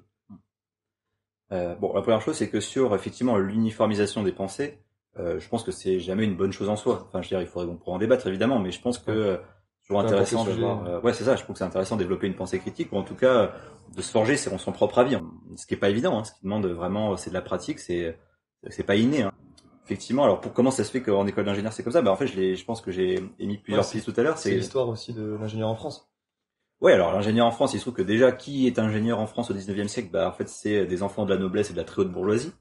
Euh, 1.53 1.75
bon, 1.75 1.93
la 1.95 2.03
première 2.03 2.21
chose, 2.21 2.37
c'est 2.37 2.49
que 2.49 2.61
sur 2.61 2.95
effectivement 2.95 3.37
l'uniformisation 3.39 4.23
des 4.23 4.33
pensées, 4.33 4.79
euh, 5.19 5.41
je 5.41 5.49
pense 5.49 5.65
que 5.65 5.73
c'est 5.73 5.99
jamais 5.99 6.25
une 6.25 6.37
bonne 6.37 6.53
chose 6.53 6.69
en 6.69 6.77
soi. 6.77 7.05
Enfin, 7.09 7.23
je 7.23 7.27
veux 7.29 7.37
dire, 7.37 7.41
il 7.41 7.47
faudrait 7.47 7.67
qu'on 7.69 7.77
pourrait 7.77 7.97
en 7.97 7.99
débattre 7.99 8.27
évidemment, 8.29 8.59
mais 8.61 8.71
je 8.71 8.81
pense 8.81 8.99
que 8.99 9.11
Ouais. 9.11 9.41
Euh, 9.99 10.03
toujours 10.03 10.21
intéressant 10.21 10.45
d'avoir. 10.45 10.81
sujet. 10.81 10.91
euh, 10.93 11.01
ouais, 11.01 11.13
c'est 11.13 11.25
ça. 11.25 11.37
Je 11.37 11.43
trouve 11.43 11.55
que 11.55 11.59
c'est 11.59 11.65
intéressant 11.65 11.97
de 11.97 12.03
développer 12.03 12.27
une 12.27 12.35
pensée 12.35 12.59
critique 12.59 12.93
ou 12.93 12.97
en 12.97 13.03
tout 13.03 13.15
cas 13.15 13.35
euh, 13.35 13.49
de 13.97 14.03
se 14.03 14.11
forger 14.11 14.37
son, 14.37 14.59
son 14.59 14.73
propre 14.73 14.99
avis. 14.99 15.17
Ce 15.57 15.67
qui 15.67 15.75
est 15.75 15.79
pas 15.79 15.91
évident. 15.91 16.19
Hein, 16.19 16.25
ce 16.25 16.33
qui 16.33 16.39
demande 16.45 16.67
vraiment, 16.67 17.17
c'est 17.17 17.31
de 17.31 17.35
la 17.35 17.43
pratique. 17.43 17.79
C'est 17.79 18.19
c'est 18.69 18.85
pas 18.85 18.97
inné. 18.97 19.23
Hein. 19.23 19.33
Effectivement. 19.87 20.23
Alors, 20.25 20.41
pour 20.41 20.53
comment 20.53 20.71
ça 20.71 20.85
se 20.85 20.91
fait 20.91 21.03
qu'en 21.03 21.27
école 21.27 21.45
d'ingénieur 21.47 21.73
c'est 21.73 21.83
comme 21.83 21.93
ça? 21.93 22.03
Ben 22.03 22.11
en 22.13 22.17
fait, 22.17 22.27
je, 22.29 22.37
l'ai- 22.37 22.55
je 22.57 22.65
pense 22.65 22.81
que 22.81 22.91
j'ai 22.93 23.15
émis 23.41 23.59
plusieurs 23.59 23.85
Ouais, 23.85 23.91
pistes 23.91 24.13
tout 24.13 24.21
à 24.21 24.23
l'heure. 24.23 24.39
C'est 24.39 24.55
l'histoire 24.55 24.89
aussi 24.89 25.13
de 25.13 25.37
l'ingénieur 25.41 25.69
en 25.69 25.75
France. 25.75 26.07
Ouais, 26.81 26.93
alors 26.95 27.13
l'ingénieur 27.13 27.47
en 27.47 27.51
France, 27.51 27.75
il 27.75 27.79
se 27.79 27.83
trouve 27.83 27.95
que 27.95 28.01
déjà, 28.03 28.33
qui 28.33 28.67
est 28.67 28.79
ingénieur 28.79 29.19
en 29.19 29.27
France 29.27 29.51
au 29.51 29.55
19e 29.55 29.89
siècle? 29.89 30.09
Bah 30.13 30.29
en 30.29 30.33
fait, 30.33 30.49
c'est 30.49 30.87
des 30.87 31.03
enfants 31.03 31.25
de 31.27 31.35
la 31.35 31.39
noblesse 31.39 31.71
et 31.71 31.73
de 31.73 31.79
la 31.79 31.85
très 31.85 32.01
haute 32.03 32.11
bourgeoisie. 32.13 32.53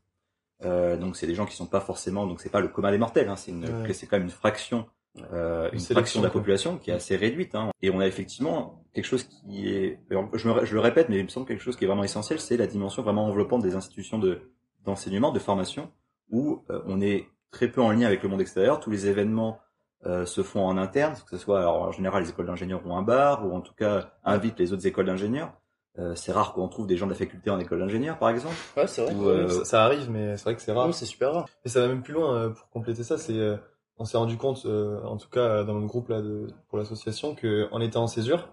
Euh, 0.65 0.97
donc 0.97 1.15
c'est 1.15 1.27
des 1.27 1.35
gens 1.35 1.45
qui 1.45 1.55
sont 1.55 1.67
pas 1.67 1.79
forcément, 1.79 2.27
donc 2.27 2.41
c'est 2.41 2.49
pas 2.49 2.59
le 2.59 2.67
commun 2.67 2.91
des 2.91 2.97
mortels. 2.97 3.29
Hein, 3.29 3.35
c'est 3.37 3.51
une, 3.51 3.63
Ouais. 3.83 3.93
c'est 3.93 4.07
quand 4.07 4.17
même 4.17 4.25
une 4.25 4.29
fraction, 4.31 4.87
euh, 5.33 5.69
Une 5.73 5.79
fraction 5.79 6.21
de 6.21 6.25
la 6.25 6.31
population 6.31 6.77
qui 6.77 6.91
est 6.91 6.93
assez 6.93 7.15
réduite. 7.15 7.55
Hein. 7.55 7.71
Et 7.81 7.89
on 7.91 7.99
a 7.99 8.07
effectivement 8.07 8.83
quelque 8.93 9.05
chose 9.05 9.23
qui 9.23 9.67
est, 9.69 9.99
je, 10.09 10.47
me- 10.49 10.65
je 10.65 10.73
le 10.73 10.79
répète, 10.79 11.09
mais 11.09 11.17
il 11.17 11.23
me 11.23 11.29
semble 11.29 11.45
quelque 11.45 11.61
chose 11.63 11.75
qui 11.75 11.83
est 11.83 11.87
vraiment 11.87 12.03
essentiel, 12.03 12.39
c'est 12.39 12.57
la 12.57 12.67
dimension 12.67 13.01
vraiment 13.03 13.25
enveloppante 13.25 13.61
des 13.63 13.75
institutions 13.75 14.19
de 14.19 14.41
d'enseignement, 14.85 15.31
de 15.33 15.39
formation, 15.39 15.91
où 16.29 16.63
euh, 16.69 16.81
on 16.85 17.01
est 17.01 17.27
très 17.51 17.67
peu 17.67 17.81
en 17.81 17.91
lien 17.91 18.07
avec 18.07 18.23
le 18.23 18.29
monde 18.29 18.39
extérieur. 18.39 18.79
Tous 18.79 18.89
les 18.91 19.07
événements 19.07 19.59
euh, 20.05 20.25
se 20.25 20.41
font 20.41 20.65
en 20.65 20.77
interne, 20.77 21.13
que 21.15 21.31
ce 21.31 21.37
soit 21.37 21.59
alors, 21.59 21.81
en 21.81 21.91
général 21.91 22.23
les 22.23 22.29
écoles 22.29 22.45
d'ingénieurs 22.45 22.81
ont 22.87 22.95
un 22.95 23.01
bar, 23.01 23.45
ou 23.45 23.53
en 23.53 23.59
tout 23.61 23.73
cas 23.73 24.13
invitent 24.23 24.57
les 24.59 24.71
autres 24.71 24.87
écoles 24.87 25.07
d'ingénieurs. 25.07 25.51
Euh, 25.97 26.15
c'est 26.15 26.31
rare 26.31 26.53
qu'on 26.53 26.69
trouve 26.69 26.87
des 26.87 26.95
gens 26.95 27.07
de 27.07 27.11
la 27.11 27.17
faculté 27.17 27.49
en 27.49 27.59
école 27.59 27.79
d'ingénieurs, 27.79 28.17
par 28.17 28.29
exemple. 28.29 28.55
Ouais, 28.77 28.87
c'est 28.87 29.01
vrai. 29.03 29.13
Euh, 29.13 29.49
ça, 29.49 29.65
ça 29.65 29.83
arrive, 29.83 30.09
mais 30.09 30.37
c'est 30.37 30.43
vrai 30.43 30.55
que 30.55 30.61
c'est 30.61 30.71
rare. 30.71 30.85
Non, 30.85 30.93
c'est 30.93 31.05
super 31.05 31.33
rare. 31.33 31.49
Et 31.65 31.69
ça 31.69 31.81
va 31.81 31.87
même 31.89 32.03
plus 32.03 32.13
loin 32.13 32.33
euh, 32.35 32.49
pour 32.51 32.69
compléter 32.69 33.03
ça. 33.03 33.17
C'est, 33.17 33.33
euh, 33.33 33.57
on 33.99 34.05
s'est 34.05 34.17
rendu 34.17 34.37
compte, 34.37 34.65
euh, 34.65 35.01
en 35.03 35.17
tout 35.17 35.29
cas 35.29 35.63
dans 35.63 35.73
notre 35.73 35.87
groupe 35.87 36.07
là 36.07 36.21
de, 36.21 36.47
pour 36.69 36.77
l'association, 36.77 37.35
que 37.35 37.67
en 37.71 37.81
étant 37.81 38.03
en 38.03 38.07
césure, 38.07 38.49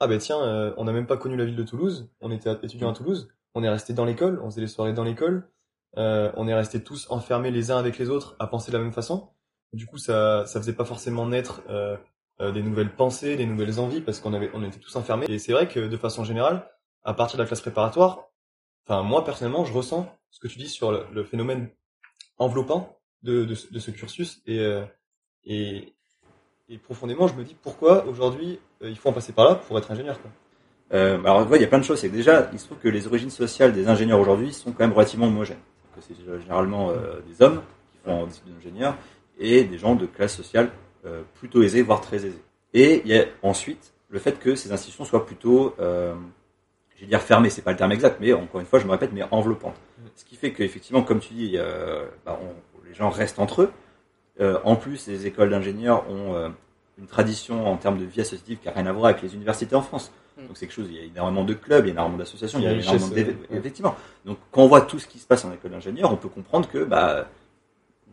ah 0.00 0.06
ben 0.06 0.18
tiens, 0.18 0.40
euh, 0.40 0.72
on 0.76 0.84
n'a 0.84 0.92
même 0.92 1.06
pas 1.06 1.16
connu 1.16 1.36
la 1.36 1.44
ville 1.44 1.56
de 1.56 1.62
Toulouse, 1.64 2.08
on 2.20 2.30
était 2.30 2.52
étudiant 2.62 2.90
à 2.90 2.94
Toulouse, 2.94 3.28
on 3.54 3.64
est 3.64 3.68
resté 3.68 3.92
dans 3.92 4.04
l'école, 4.04 4.40
on 4.42 4.50
faisait 4.50 4.60
les 4.60 4.68
soirées 4.68 4.92
dans 4.92 5.04
l'école, 5.04 5.48
euh, 5.98 6.30
on 6.36 6.46
est 6.46 6.54
restés 6.54 6.82
tous 6.82 7.10
enfermés 7.10 7.50
les 7.50 7.72
uns 7.72 7.76
avec 7.76 7.98
les 7.98 8.08
autres 8.08 8.36
à 8.38 8.46
penser 8.46 8.70
de 8.70 8.76
la 8.76 8.82
même 8.82 8.92
façon. 8.92 9.30
Du 9.72 9.86
coup, 9.86 9.98
ça, 9.98 10.46
ça 10.46 10.60
faisait 10.60 10.72
pas 10.72 10.84
forcément 10.84 11.26
naître 11.26 11.62
des 12.40 12.62
nouvelles 12.62 12.94
pensées, 12.94 13.34
des 13.34 13.46
nouvelles 13.46 13.80
envies, 13.80 14.00
parce 14.00 14.20
qu'on 14.20 14.32
avait, 14.32 14.50
on 14.54 14.62
était 14.62 14.78
tous 14.78 14.94
enfermés. 14.94 15.26
Et 15.28 15.40
c'est 15.40 15.52
vrai 15.52 15.66
que 15.66 15.80
de 15.80 15.96
façon 15.96 16.22
générale, 16.22 16.70
à 17.02 17.12
partir 17.12 17.38
de 17.38 17.42
la 17.42 17.46
classe 17.48 17.60
préparatoire, 17.60 18.28
enfin 18.86 19.02
moi 19.02 19.24
personnellement, 19.24 19.64
je 19.64 19.72
ressens 19.72 20.06
ce 20.30 20.38
que 20.38 20.46
tu 20.46 20.58
dis 20.58 20.68
sur 20.68 20.92
le 20.92 21.24
phénomène 21.24 21.70
enveloppant 22.38 23.00
de, 23.24 23.44
de, 23.44 23.54
ce- 23.54 23.72
de 23.72 23.78
ce 23.78 23.90
cursus 23.90 24.40
et, 24.46 24.60
euh, 24.60 24.84
et, 25.44 25.92
et 26.68 26.78
profondément, 26.78 27.26
je 27.26 27.34
me 27.34 27.42
dis 27.44 27.56
pourquoi 27.60 28.04
aujourd'hui 28.06 28.60
euh, 28.82 28.88
il 28.90 28.96
faut 28.96 29.08
en 29.08 29.12
passer 29.12 29.32
par 29.32 29.46
là 29.46 29.54
pour 29.56 29.76
être 29.78 29.90
ingénieur. 29.90 30.20
Quoi. 30.22 30.30
Euh, 30.92 31.18
alors, 31.20 31.50
ouais, 31.50 31.58
il 31.58 31.62
y 31.62 31.64
a 31.64 31.68
plein 31.68 31.78
de 31.78 31.84
choses. 31.84 31.98
C'est 32.00 32.08
que 32.10 32.14
déjà, 32.14 32.48
il 32.52 32.58
se 32.60 32.66
trouve 32.66 32.78
que 32.78 32.88
les 32.88 33.06
origines 33.06 33.30
sociales 33.30 33.72
des 33.72 33.88
ingénieurs 33.88 34.20
aujourd'hui 34.20 34.52
sont 34.52 34.70
quand 34.72 34.84
même 34.86 34.92
relativement 34.92 35.26
homogènes. 35.26 35.58
Que 35.96 36.00
c'est 36.02 36.14
généralement 36.40 36.90
euh, 36.90 37.20
des 37.28 37.42
hommes 37.42 37.62
qui 37.92 37.98
font 38.04 38.26
études 38.26 38.54
d'ingénieur 38.54 38.96
et 39.38 39.64
des 39.64 39.78
gens 39.78 39.94
de 39.96 40.06
classe 40.06 40.36
sociale 40.36 40.70
euh, 41.06 41.22
plutôt 41.34 41.62
aisée, 41.62 41.82
voire 41.82 42.00
très 42.00 42.16
aisée. 42.16 42.42
Et 42.72 43.00
il 43.04 43.10
y 43.10 43.18
a 43.18 43.24
ensuite 43.42 43.92
le 44.08 44.18
fait 44.18 44.38
que 44.38 44.54
ces 44.54 44.72
institutions 44.72 45.04
soient 45.04 45.24
plutôt, 45.26 45.74
euh, 45.80 46.14
je 46.96 47.00
vais 47.02 47.06
dire 47.06 47.20
fermées, 47.22 47.50
c'est 47.50 47.62
pas 47.62 47.72
le 47.72 47.76
terme 47.76 47.92
exact, 47.92 48.18
mais 48.20 48.32
encore 48.32 48.60
une 48.60 48.66
fois, 48.66 48.78
je 48.78 48.86
me 48.86 48.90
répète, 48.92 49.10
mais 49.12 49.22
enveloppantes. 49.30 49.76
Ce 50.16 50.24
qui 50.24 50.36
fait 50.36 50.52
qu'effectivement, 50.52 51.02
comme 51.02 51.20
tu 51.20 51.34
dis, 51.34 51.56
bah, 52.24 52.38
on- 52.42 52.73
les 52.88 52.94
gens 52.94 53.10
restent 53.10 53.38
entre 53.38 53.62
eux. 53.62 53.72
Euh, 54.40 54.58
en 54.64 54.76
plus, 54.76 55.06
les 55.06 55.26
écoles 55.26 55.50
d'ingénieurs 55.50 56.08
ont 56.10 56.34
euh, 56.34 56.48
une 56.98 57.06
tradition 57.06 57.66
en 57.68 57.76
termes 57.76 57.98
de 57.98 58.04
vie 58.04 58.20
associative 58.20 58.58
qui 58.58 58.66
n'a 58.66 58.72
rien 58.74 58.86
à 58.86 58.92
voir 58.92 59.06
avec 59.06 59.22
les 59.22 59.34
universités 59.34 59.76
en 59.76 59.82
France. 59.82 60.10
Mm. 60.36 60.46
Donc 60.48 60.56
c'est 60.56 60.66
quelque 60.66 60.74
chose, 60.74 60.86
il 60.90 60.96
y 60.96 61.00
a 61.00 61.04
énormément 61.04 61.44
de 61.44 61.54
clubs, 61.54 61.84
il 61.84 61.88
y 61.88 61.90
a 61.90 61.94
énormément 61.94 62.18
d'associations, 62.18 62.58
il 62.58 62.64
y 62.64 62.66
a 62.66 62.72
énormément 62.72 63.06
ouais. 63.08 63.36
Effectivement. 63.52 63.94
Donc 64.24 64.38
quand 64.50 64.62
on 64.62 64.66
voit 64.68 64.80
tout 64.80 64.98
ce 64.98 65.06
qui 65.06 65.18
se 65.18 65.26
passe 65.26 65.44
en 65.44 65.52
école 65.52 65.70
d'ingénieur, 65.70 66.12
on 66.12 66.16
peut 66.16 66.28
comprendre 66.28 66.68
que 66.68 66.82
bah, 66.82 67.28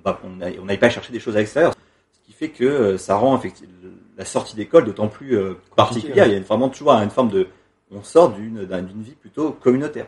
bah, 0.03 0.19
on 0.23 0.65
n'aille 0.65 0.77
pas 0.77 0.89
chercher 0.89 1.11
des 1.11 1.19
choses 1.19 1.35
à 1.35 1.39
l'extérieur. 1.39 1.73
Ce 2.11 2.19
qui 2.27 2.33
fait 2.33 2.49
que 2.49 2.63
euh, 2.63 2.97
ça 2.99 3.15
rend 3.15 3.35
effectivement 3.37 3.73
la 4.17 4.25
sortie 4.25 4.55
d'école 4.55 4.85
d'autant 4.85 5.07
plus 5.07 5.35
euh, 5.37 5.55
particulière. 5.75 6.25
ouais. 6.25 6.29
Il 6.29 6.33
y 6.33 6.35
a 6.35 6.37
une- 6.37 6.43
vraiment 6.43 6.69
toujours 6.69 6.91
une 6.91 7.09
forme 7.09 7.29
de... 7.29 7.47
On 7.91 8.03
sort 8.03 8.31
d'une 8.31 8.65
d'un- 8.65 8.83
d'une 8.83 9.01
vie 9.01 9.15
plutôt 9.15 9.51
communautaire. 9.51 10.05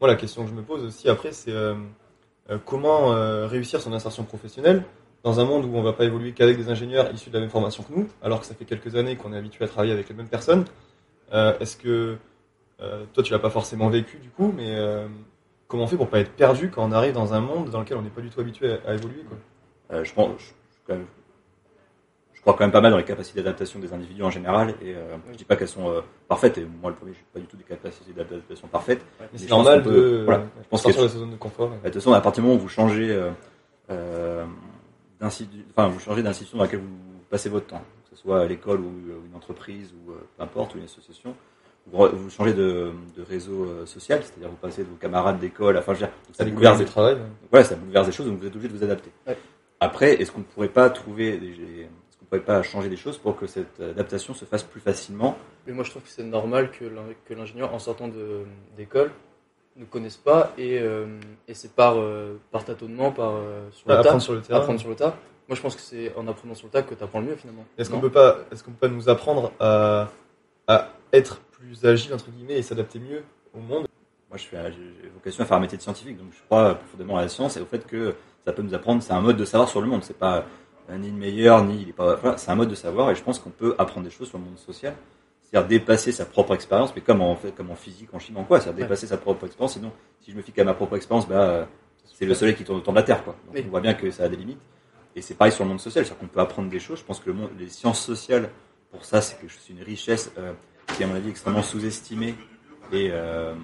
Moi, 0.00 0.08
la 0.08 0.14
question 0.16 0.44
que 0.44 0.50
je 0.50 0.54
me 0.54 0.62
pose 0.62 0.84
aussi 0.84 1.08
après, 1.08 1.32
c'est 1.32 1.52
comment 2.64 3.12
euh, 3.12 3.46
réussir 3.46 3.80
son 3.80 3.92
insertion 3.92 4.24
professionnelle 4.24 4.84
dans 5.24 5.40
un 5.40 5.44
monde 5.44 5.64
où 5.64 5.74
on 5.74 5.82
va 5.82 5.92
pas 5.92 6.04
évoluer 6.04 6.32
qu'avec 6.32 6.56
des 6.56 6.68
ingénieurs 6.70 7.12
issus 7.12 7.30
de 7.30 7.34
la 7.34 7.40
même 7.40 7.50
formation 7.50 7.82
que 7.82 7.92
nous, 7.92 8.08
alors 8.22 8.40
que 8.40 8.46
ça 8.46 8.54
fait 8.54 8.64
quelques 8.64 8.94
années 8.94 9.16
qu'on 9.16 9.32
est 9.32 9.36
habitué 9.38 9.64
à 9.64 9.68
travailler 9.68 9.92
avec 9.92 10.08
les 10.08 10.14
mêmes 10.14 10.28
personnes. 10.28 10.64
Euh, 11.32 11.58
Est-ce 11.58 11.76
que 11.76 12.16
euh, 12.80 13.04
toi, 13.12 13.22
tu 13.22 13.32
l'as 13.32 13.38
pas 13.40 13.50
forcément 13.50 13.88
vécu 13.88 14.18
du 14.18 14.28
coup, 14.30 14.52
mais 14.56 14.76
euh, 14.76 15.08
comment 15.66 15.84
on 15.84 15.86
fait 15.88 15.96
pour 15.96 16.08
pas 16.08 16.20
être 16.20 16.32
perdu 16.32 16.70
quand 16.70 16.88
on 16.88 16.92
arrive 16.92 17.14
dans 17.14 17.34
un 17.34 17.40
monde 17.40 17.70
dans 17.70 17.80
lequel 17.80 17.96
on 17.96 18.02
n'est 18.02 18.10
pas 18.10 18.20
du 18.20 18.30
tout 18.30 18.40
habitué 18.40 18.76
à, 18.86 18.94
évoluer 18.94 19.24
Euh, 19.92 20.04
je, 20.04 20.12
pense, 20.14 20.30
je, 20.38 20.44
quand 20.86 20.94
même- 20.94 21.06
crois 22.46 22.54
quand 22.58 22.64
même 22.64 22.72
pas 22.72 22.80
mal 22.80 22.92
dans 22.92 22.98
les 22.98 23.04
capacités 23.04 23.40
d'adaptation 23.42 23.78
des 23.80 23.92
individus 23.92 24.22
en 24.22 24.30
général. 24.30 24.70
Et 24.82 24.94
euh, 24.94 25.16
je 25.32 25.36
dis 25.36 25.44
pas 25.44 25.56
qu'elles 25.56 25.68
sont 25.68 25.90
euh, 25.90 26.00
parfaites. 26.28 26.56
Et 26.58 26.64
moi, 26.80 26.90
le 26.90 26.96
premier, 26.96 27.12
je 27.12 27.18
n'ai 27.18 27.24
pas 27.34 27.40
du 27.40 27.46
tout 27.46 27.56
des 27.56 27.64
capacités 27.64 28.12
d'adaptation 28.12 28.68
parfaites. 28.68 29.04
C'est 29.34 29.44
je 29.44 29.50
normal 29.50 29.82
de 29.82 29.90
peut- 29.90 30.22
voilà. 30.24 30.40
euh, 30.40 30.44
Je 30.62 30.68
pense 30.68 30.82
sortir 30.82 31.02
de 31.02 31.08
sa 31.08 31.18
zone 31.18 31.30
de 31.32 31.36
confort. 31.36 31.68
Bah, 31.68 31.76
De 31.76 31.84
toute 31.90 31.94
façon, 31.94 32.12
à 32.12 32.20
partir 32.20 32.42
du 32.42 32.48
moment 32.48 32.58
où 32.60 32.62
vous 32.62 32.68
changez, 32.68 33.10
euh, 33.10 33.30
euh, 33.90 34.44
d'institu- 35.20 35.64
enfin, 35.70 35.88
vous 35.88 35.98
changez 36.00 36.22
d'institution 36.22 36.58
dans 36.58 36.64
laquelle 36.64 36.80
vous 36.80 37.20
passez 37.30 37.48
votre 37.48 37.66
temps, 37.66 37.82
que 38.10 38.16
ce 38.16 38.22
soit 38.22 38.40
à 38.40 38.44
l'école 38.46 38.80
ou 38.80 38.88
euh, 39.10 39.18
une 39.28 39.36
entreprise 39.36 39.92
ou 39.94 40.12
peu 40.12 40.42
importe, 40.42 40.74
ou 40.74 40.78
une 40.78 40.84
association, 40.84 41.34
vous, 41.92 42.30
changez 42.30 42.52
de, 42.52 42.90
de 43.16 43.22
réseau 43.22 43.68
social, 43.86 44.20
c'est-à-dire 44.22 44.48
vous 44.48 44.56
passez 44.56 44.82
de 44.82 44.88
vos 44.88 44.96
camarades 44.96 45.38
d'école, 45.38 45.76
enfin, 45.78 45.94
je 45.94 46.00
veux 46.00 46.06
dire, 46.06 46.14
ça 46.32 46.44
bouleverse 46.44 46.78
des 46.78 46.84
de 46.84 46.88
travail. 46.90 47.16
voilà, 47.50 47.64
ça 47.64 47.76
bouleverse 47.76 48.06
des 48.06 48.12
choses, 48.12 48.26
donc 48.26 48.38
vous 48.40 48.46
êtes 48.46 48.54
obligé 48.56 48.72
de 48.72 48.76
vous 48.76 48.82
adapter. 48.84 49.10
Ouais. 49.26 49.36
Après, 49.78 50.14
est-ce 50.20 50.32
qu'on 50.32 50.40
ne 50.40 50.44
pourrait 50.44 50.68
pas 50.68 50.90
trouver, 50.90 51.38
des, 51.38 51.88
qu'on 52.30 52.36
pourrait 52.36 52.44
pas 52.44 52.62
changer 52.62 52.88
des 52.88 52.96
choses 52.96 53.18
pour 53.18 53.36
que 53.36 53.46
cette 53.46 53.80
adaptation 53.80 54.34
se 54.34 54.44
fasse 54.44 54.62
plus 54.62 54.80
facilement 54.80 55.36
Mais 55.66 55.72
moi, 55.72 55.84
je 55.84 55.90
trouve 55.90 56.02
que 56.02 56.08
c'est 56.08 56.22
normal 56.24 56.70
que 56.70 56.84
l'in- 56.84 57.02
que 57.24 57.34
l'ingénieur, 57.34 57.72
en 57.72 57.78
sortant 57.78 58.08
d'école, 58.76 59.10
ne 59.76 59.84
connaisse 59.84 60.16
pas 60.16 60.52
et, 60.56 60.78
euh, 60.80 61.06
et 61.48 61.54
c'est 61.54 61.72
par, 61.72 61.96
euh, 61.98 62.38
par 62.50 62.64
tâtonnement, 62.64 63.12
par 63.12 63.32
euh, 63.34 63.68
sur 63.72 63.88
le 63.88 63.94
tas, 63.94 64.00
apprendre 64.00 64.22
sur 64.22 64.32
le 64.32 64.40
terrain. 64.40 64.60
apprendre 64.60 64.80
sur 64.80 64.88
le 64.88 64.94
tas. 64.96 65.16
Moi, 65.48 65.54
je 65.54 65.60
pense 65.60 65.76
que 65.76 65.82
c'est 65.82 66.14
en 66.16 66.26
apprenant 66.26 66.54
sur 66.54 66.66
le 66.66 66.72
tas 66.72 66.82
que 66.82 66.94
tu 66.94 67.04
apprends 67.04 67.20
le 67.20 67.26
mieux 67.26 67.36
finalement. 67.36 67.64
Est-ce 67.78 67.90
qu'on 67.90 68.00
peut 68.00 68.10
pas, 68.10 68.38
est-ce 68.50 68.64
qu'on 68.64 68.72
peut 68.72 68.88
pas 68.88 68.92
nous 68.94 69.08
apprendre 69.08 69.52
à, 69.60 70.08
à 70.66 70.88
être 71.12 71.40
plus 71.52 71.84
agile 71.84 72.14
entre 72.14 72.30
guillemets 72.30 72.58
et 72.58 72.62
s'adapter 72.62 72.98
mieux 72.98 73.22
au 73.54 73.58
monde? 73.60 73.86
Moi, 74.30 74.38
je 74.38 74.44
fais, 74.44 74.56
j'ai 74.72 75.08
vocation 75.14 75.44
à 75.44 75.46
faire 75.46 75.56
un 75.58 75.60
métier 75.60 75.78
de 75.78 75.82
scientifique, 75.82 76.16
donc 76.18 76.28
je 76.32 76.42
crois 76.46 76.74
profondément 76.74 77.16
à 77.18 77.22
la 77.22 77.28
science 77.28 77.56
et 77.56 77.60
au 77.60 77.66
fait 77.66 77.86
que 77.86 78.14
ça 78.44 78.52
peut 78.52 78.62
nous 78.62 78.74
apprendre. 78.74 79.02
C'est 79.02 79.12
un 79.12 79.20
mode 79.20 79.36
de 79.36 79.44
savoir 79.44 79.68
sur 79.68 79.80
le 79.80 79.86
monde. 79.86 80.02
C'est 80.02 80.18
pas 80.18 80.46
ni 80.90 81.10
le 81.10 81.16
meilleur, 81.16 81.64
ni 81.64 81.82
il 81.82 81.88
est 81.88 81.92
pas. 81.92 82.18
C'est 82.36 82.50
un 82.50 82.54
mode 82.54 82.68
de 82.70 82.74
savoir 82.74 83.10
et 83.10 83.14
je 83.14 83.22
pense 83.22 83.38
qu'on 83.38 83.50
peut 83.50 83.74
apprendre 83.78 84.04
des 84.04 84.10
choses 84.12 84.28
sur 84.28 84.38
le 84.38 84.44
monde 84.44 84.58
social. 84.58 84.94
C'est-à-dire 85.42 85.68
dépasser 85.68 86.10
sa 86.10 86.24
propre 86.26 86.54
expérience, 86.54 86.92
mais 86.96 87.02
comme 87.02 87.20
en 87.22 87.36
fait, 87.36 87.52
comme 87.52 87.70
en 87.70 87.76
physique, 87.76 88.08
en 88.12 88.18
chimie, 88.18 88.38
en 88.38 88.44
quoi, 88.44 88.60
c'est-à-dire 88.60 88.78
Ouais. 88.80 88.84
dépasser 88.86 89.06
sa 89.06 89.16
propre 89.16 89.46
expérience. 89.46 89.74
Sinon, 89.74 89.92
si 90.20 90.32
je 90.32 90.36
me 90.36 90.42
fie 90.42 90.50
qu'à 90.52 90.64
ma 90.64 90.74
propre 90.74 90.96
expérience, 90.96 91.28
bah, 91.28 91.40
euh, 91.40 91.64
c'est 92.04 92.26
le 92.26 92.34
soleil 92.34 92.56
qui 92.56 92.64
tourne 92.64 92.78
autour 92.78 92.92
de 92.92 92.98
la 92.98 93.04
Terre, 93.04 93.22
quoi. 93.22 93.36
Donc 93.46 93.54
Oui. 93.54 93.62
on 93.64 93.70
voit 93.70 93.80
bien 93.80 93.94
que 93.94 94.10
ça 94.10 94.24
a 94.24 94.28
des 94.28 94.36
limites. 94.36 94.60
Et 95.14 95.22
c'est 95.22 95.34
pareil 95.34 95.52
sur 95.52 95.62
le 95.64 95.70
monde 95.70 95.80
social, 95.80 96.04
c'est-à-dire 96.04 96.18
qu'on 96.20 96.26
peut 96.26 96.40
apprendre 96.40 96.68
des 96.68 96.80
choses. 96.80 96.98
Je 96.98 97.04
pense 97.04 97.20
que 97.20 97.26
le 97.30 97.34
monde, 97.34 97.50
les 97.58 97.68
sciences 97.68 98.00
sociales, 98.04 98.50
pour 98.90 99.04
ça, 99.04 99.20
c'est 99.20 99.36
quelque 99.40 99.50
chose, 99.50 99.62
c'est 99.66 99.72
une 99.72 99.82
richesse 99.82 100.32
euh, 100.36 100.52
qui 100.94 101.02
est 101.02 101.04
à 101.04 101.08
mon 101.08 101.14
avis 101.14 101.30
extrêmement 101.30 101.62
sous-estimée 101.62 102.34
et, 102.92 103.10
euh, 103.12 103.54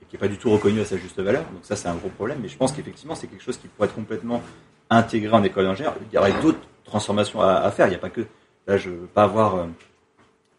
et 0.00 0.06
qui 0.06 0.16
est 0.16 0.18
pas 0.18 0.26
du 0.28 0.38
tout 0.38 0.50
reconnue 0.50 0.80
à 0.80 0.84
sa 0.86 0.96
juste 0.96 1.20
valeur. 1.20 1.42
Donc 1.52 1.64
ça, 1.64 1.76
c'est 1.76 1.88
un 1.88 1.94
gros 1.96 2.08
problème. 2.08 2.38
Mais 2.42 2.48
je 2.48 2.56
pense 2.56 2.72
qu'effectivement, 2.72 3.14
c'est 3.14 3.26
quelque 3.26 3.42
chose 3.44 3.58
qui 3.58 3.68
pourrait 3.68 3.88
être 3.88 3.94
complètement 3.94 4.42
intégré 4.90 5.32
en 5.32 5.42
école 5.42 5.64
d'ingénieur. 5.64 5.94
Il 6.10 6.14
y 6.14 6.18
aurait 6.18 6.34
d'autres 6.42 6.58
transformations 6.84 7.40
à, 7.40 7.54
à 7.54 7.70
faire. 7.70 7.86
Il 7.86 7.90
n'y 7.90 7.96
a 7.96 8.00
pas 8.00 8.10
que 8.10 8.22
là, 8.66 8.76
je 8.76 8.90
veux 8.90 9.06
pas 9.06 9.22
avoir. 9.24 9.54
euh, 9.56 9.66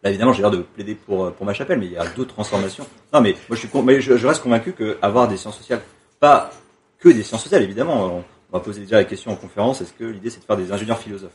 Là, 0.02 0.10
évidemment, 0.10 0.32
j'ai 0.32 0.42
l'air 0.42 0.50
de 0.50 0.62
plaider 0.62 0.96
pour, 0.96 1.26
euh, 1.26 1.30
pour 1.30 1.46
ma 1.46 1.54
chapelle, 1.54 1.78
mais 1.78 1.86
il 1.86 1.92
y 1.92 1.96
a 1.96 2.04
d'autres 2.04 2.34
transformations. 2.34 2.84
Non, 3.12 3.20
mais 3.20 3.32
moi, 3.48 3.54
je, 3.54 3.56
suis, 3.56 3.68
con- 3.68 3.82
mais 3.84 4.00
je, 4.00 4.16
je 4.16 4.26
reste 4.26 4.42
convaincu 4.42 4.72
que 4.72 4.98
avoir 5.00 5.28
des 5.28 5.36
sciences 5.36 5.56
sociales, 5.58 5.80
pas 6.18 6.50
que 6.98 7.08
des 7.08 7.22
sciences 7.22 7.44
sociales, 7.44 7.62
évidemment. 7.62 8.06
On, 8.06 8.24
on 8.50 8.58
va 8.58 8.60
poser 8.60 8.80
déjà 8.80 8.96
la 8.96 9.04
question 9.04 9.30
en 9.30 9.36
conférence 9.36 9.80
est-ce 9.80 9.92
que 9.92 10.02
l'idée, 10.04 10.28
c'est 10.28 10.40
de 10.40 10.44
faire 10.44 10.56
des 10.56 10.72
ingénieurs 10.72 10.98
philosophes? 10.98 11.30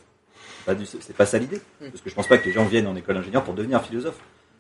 C'est 1.02 1.16
pas, 1.16 1.26
ça 1.26 1.38
l'idée. 1.38 1.62
Parce 1.80 2.02
que 2.02 2.10
je 2.10 2.16
pense 2.16 2.28
pas 2.28 2.38
que 2.38 2.46
les 2.46 2.52
gens 2.52 2.66
viennent 2.66 2.88
en 2.88 2.96
école 2.98 3.16
d'ingénieur 3.16 3.44
pour 3.44 3.54
devenir 3.54 3.82
philosophe. 3.82 4.20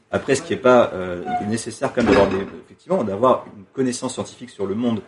Après, 0.09 0.35
ce 0.35 0.41
qui 0.41 0.53
est 0.53 0.57
pas 0.57 0.89
euh, 0.93 1.21
nécessaire 1.47 1.91
quand 1.93 2.01
même 2.01 2.13
d'avoir 2.13 2.29
effectivement, 2.65 3.03
d'avoir 3.03 3.45
une 3.57 3.65
connaissance 3.73 4.13
scientifique 4.13 4.49
sur 4.51 4.65
le 4.65 4.73
monde, 4.73 5.01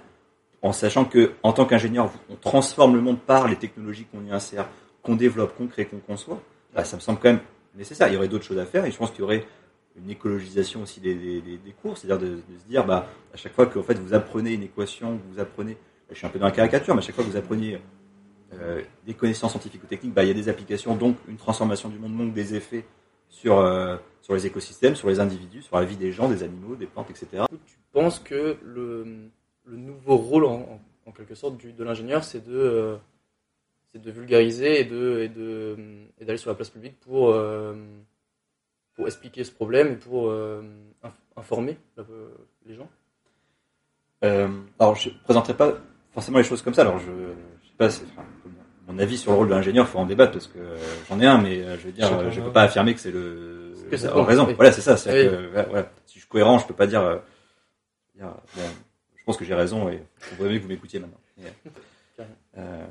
en 0.62 0.74
sachant 0.74 1.06
que, 1.06 1.32
en 1.44 1.54
tant 1.54 1.66
qu'ingénieur, 1.66 2.12
on 2.30 2.36
transforme 2.36 2.96
le 2.96 3.02
monde 3.02 3.20
par 3.20 3.48
les 3.48 3.56
technologies 3.56 4.06
qu'on 4.06 4.24
y 4.26 4.32
insère, 4.32 4.68
qu'on 5.02 5.16
développe, 5.16 5.56
qu'on 5.56 5.68
crée, 5.68 5.86
qu'on 5.86 6.00
conçoit. 6.00 6.42
Bah, 6.74 6.84
ça 6.84 6.98
me 6.98 7.02
semble 7.02 7.20
quand 7.20 7.30
même 7.30 7.42
nécessaire. 7.76 8.08
Il 8.08 8.14
y 8.14 8.18
aurait 8.18 8.28
d'autres 8.28 8.46
choses 8.46 8.60
à 8.60 8.66
faire 8.66 8.86
et 8.86 8.92
je 8.92 8.98
pense 8.98 9.12
qu'il 9.12 9.22
y 9.22 9.24
aurait 9.24 9.46
une 9.96 10.10
écologisation 10.10 10.82
aussi 10.82 11.00
des, 11.00 11.42
cours, 11.82 11.98
c'est-à-dire 11.98 12.20
de, 12.20 12.38
se 12.58 12.66
dire, 12.68 12.86
bah, 12.86 13.08
à 13.34 13.38
chaque 13.38 13.54
fois 13.54 13.66
que 13.66 13.80
en 13.80 13.84
fait, 13.84 13.98
vous 14.00 14.14
apprenez 14.14 14.54
une 14.54 14.64
équation, 14.64 15.20
vous 15.32 15.40
apprenez, 15.40 15.78
je 16.10 16.16
suis 16.16 16.26
un 16.26 16.30
peu 16.30 16.40
dans 16.40 16.46
la 16.46 16.52
caricature, 16.52 16.94
mais 16.96 17.00
à 17.00 17.02
chaque 17.02 17.16
fois 17.16 17.24
que 17.24 17.30
vous 17.30 17.38
apprenez 17.38 17.80
euh, 18.54 18.82
des 19.06 19.14
connaissances 19.14 19.52
scientifiques 19.52 19.84
ou 19.84 19.88
techniques, 19.88 20.14
bah, 20.14 20.24
il 20.24 20.28
y 20.28 20.32
a 20.32 20.34
des 20.34 20.50
applications, 20.50 20.96
donc 20.96 21.18
une 21.28 21.38
transformation 21.38 21.90
du 21.90 21.98
monde, 21.98 22.18
donc 22.18 22.34
des 22.34 22.56
effets 22.56 22.86
sur, 23.28 23.60
euh, 23.60 23.98
sur 24.22 24.34
les 24.34 24.46
écosystèmes, 24.46 24.96
sur 24.96 25.10
les 25.10 25.20
individus, 25.20 25.62
sur 25.62 25.78
la 25.78 25.86
vie 25.86 25.98
des 25.98 26.12
gens, 26.12 26.30
des 26.30 26.44
animaux, 26.44 26.76
des 26.76 26.88
plantes, 26.88 27.10
etc. 27.10 27.44
Tu 27.50 27.78
penses 27.92 28.20
que 28.20 28.58
le, 28.64 29.30
le 29.70 29.78
nouveau 29.78 30.18
rôle, 30.18 30.46
en, 30.46 30.56
en- 30.56 30.82
en 31.06 31.12
quelque 31.12 31.36
sorte, 31.36 31.58
du, 31.58 31.72
de 31.74 31.84
l'ingénieur, 31.84 32.24
c'est 32.24 32.44
de, 32.46 32.56
euh, 32.58 32.96
c'est 33.92 34.02
de 34.02 34.12
vulgariser 34.12 34.82
et 34.82 34.84
de 34.86 35.20
et 35.22 35.30
de 35.30 35.76
et 36.20 36.26
d'aller 36.26 36.38
sur 36.38 36.50
la 36.52 36.56
place 36.56 36.70
publique 36.70 37.00
pour 37.00 37.30
euh, 37.32 37.74
pour 38.96 39.08
expliquer 39.08 39.44
ce 39.44 39.52
problème 39.52 39.94
et 39.94 39.96
pour 39.96 40.30
euh, 40.30 40.62
inf- 41.04 41.12
informer 41.38 41.78
les 42.66 42.76
gens. 42.76 42.90
Euh, 44.24 44.50
alors, 44.80 44.96
je 44.96 45.10
présenterai 45.24 45.54
pas 45.56 45.74
forcément 46.14 46.38
les 46.40 46.44
choses 46.44 46.62
comme 46.62 46.74
ça. 46.74 46.82
Alors, 46.82 47.00
je, 47.00 47.06
je 47.06 47.68
sais 47.70 47.76
pas, 47.78 47.90
c'est- 47.90 48.04
enfin, 48.12 48.26
mon 48.88 49.00
avis 49.00 49.18
sur 49.18 49.32
le 49.32 49.38
rôle 49.38 49.48
de 49.48 49.54
l'ingénieur, 49.54 49.86
il 49.86 49.90
faut 49.92 50.00
en 50.00 50.06
débattre 50.06 50.34
parce 50.34 50.48
que 50.48 50.60
euh, 50.60 50.78
j'en 51.08 51.20
ai 51.20 51.26
un, 51.26 51.38
mais 51.42 51.62
euh, 51.64 51.78
je 51.78 51.86
veux 51.86 51.92
dire, 51.92 52.08
je 52.32 52.42
en 52.42 52.46
peux 52.46 52.52
pas 52.52 52.64
affirmer 52.64 52.94
que 52.94 53.00
c'est 53.00 53.12
le 53.12 53.74
Que 53.90 53.96
raison. 54.22 54.46
oui. 54.48 54.54
Voilà, 54.56 54.72
c'est 54.72 54.82
ça. 54.82 54.96
Oui. 55.12 55.26
que, 55.26 55.72
ouais. 55.74 55.86
Si 56.06 56.16
je 56.16 56.20
suis 56.20 56.28
cohérent, 56.30 56.58
je 56.60 56.68
peux 56.68 56.74
pas 56.74 56.88
dire. 56.88 57.02
euh, 57.02 57.18
dire, 58.16 58.28
bon, 58.56 58.62
je 58.62 58.89
pense 59.30 59.38
que 59.38 59.46
j'ai 59.46 59.54
raison 59.54 59.90
et 59.90 60.02
voudrait 60.32 60.54
mieux 60.54 60.58
que 60.58 60.64
vous 60.64 60.70
m'écoutiez 60.70 61.00
maintenant. 61.00 61.22
Euh, 62.58 62.86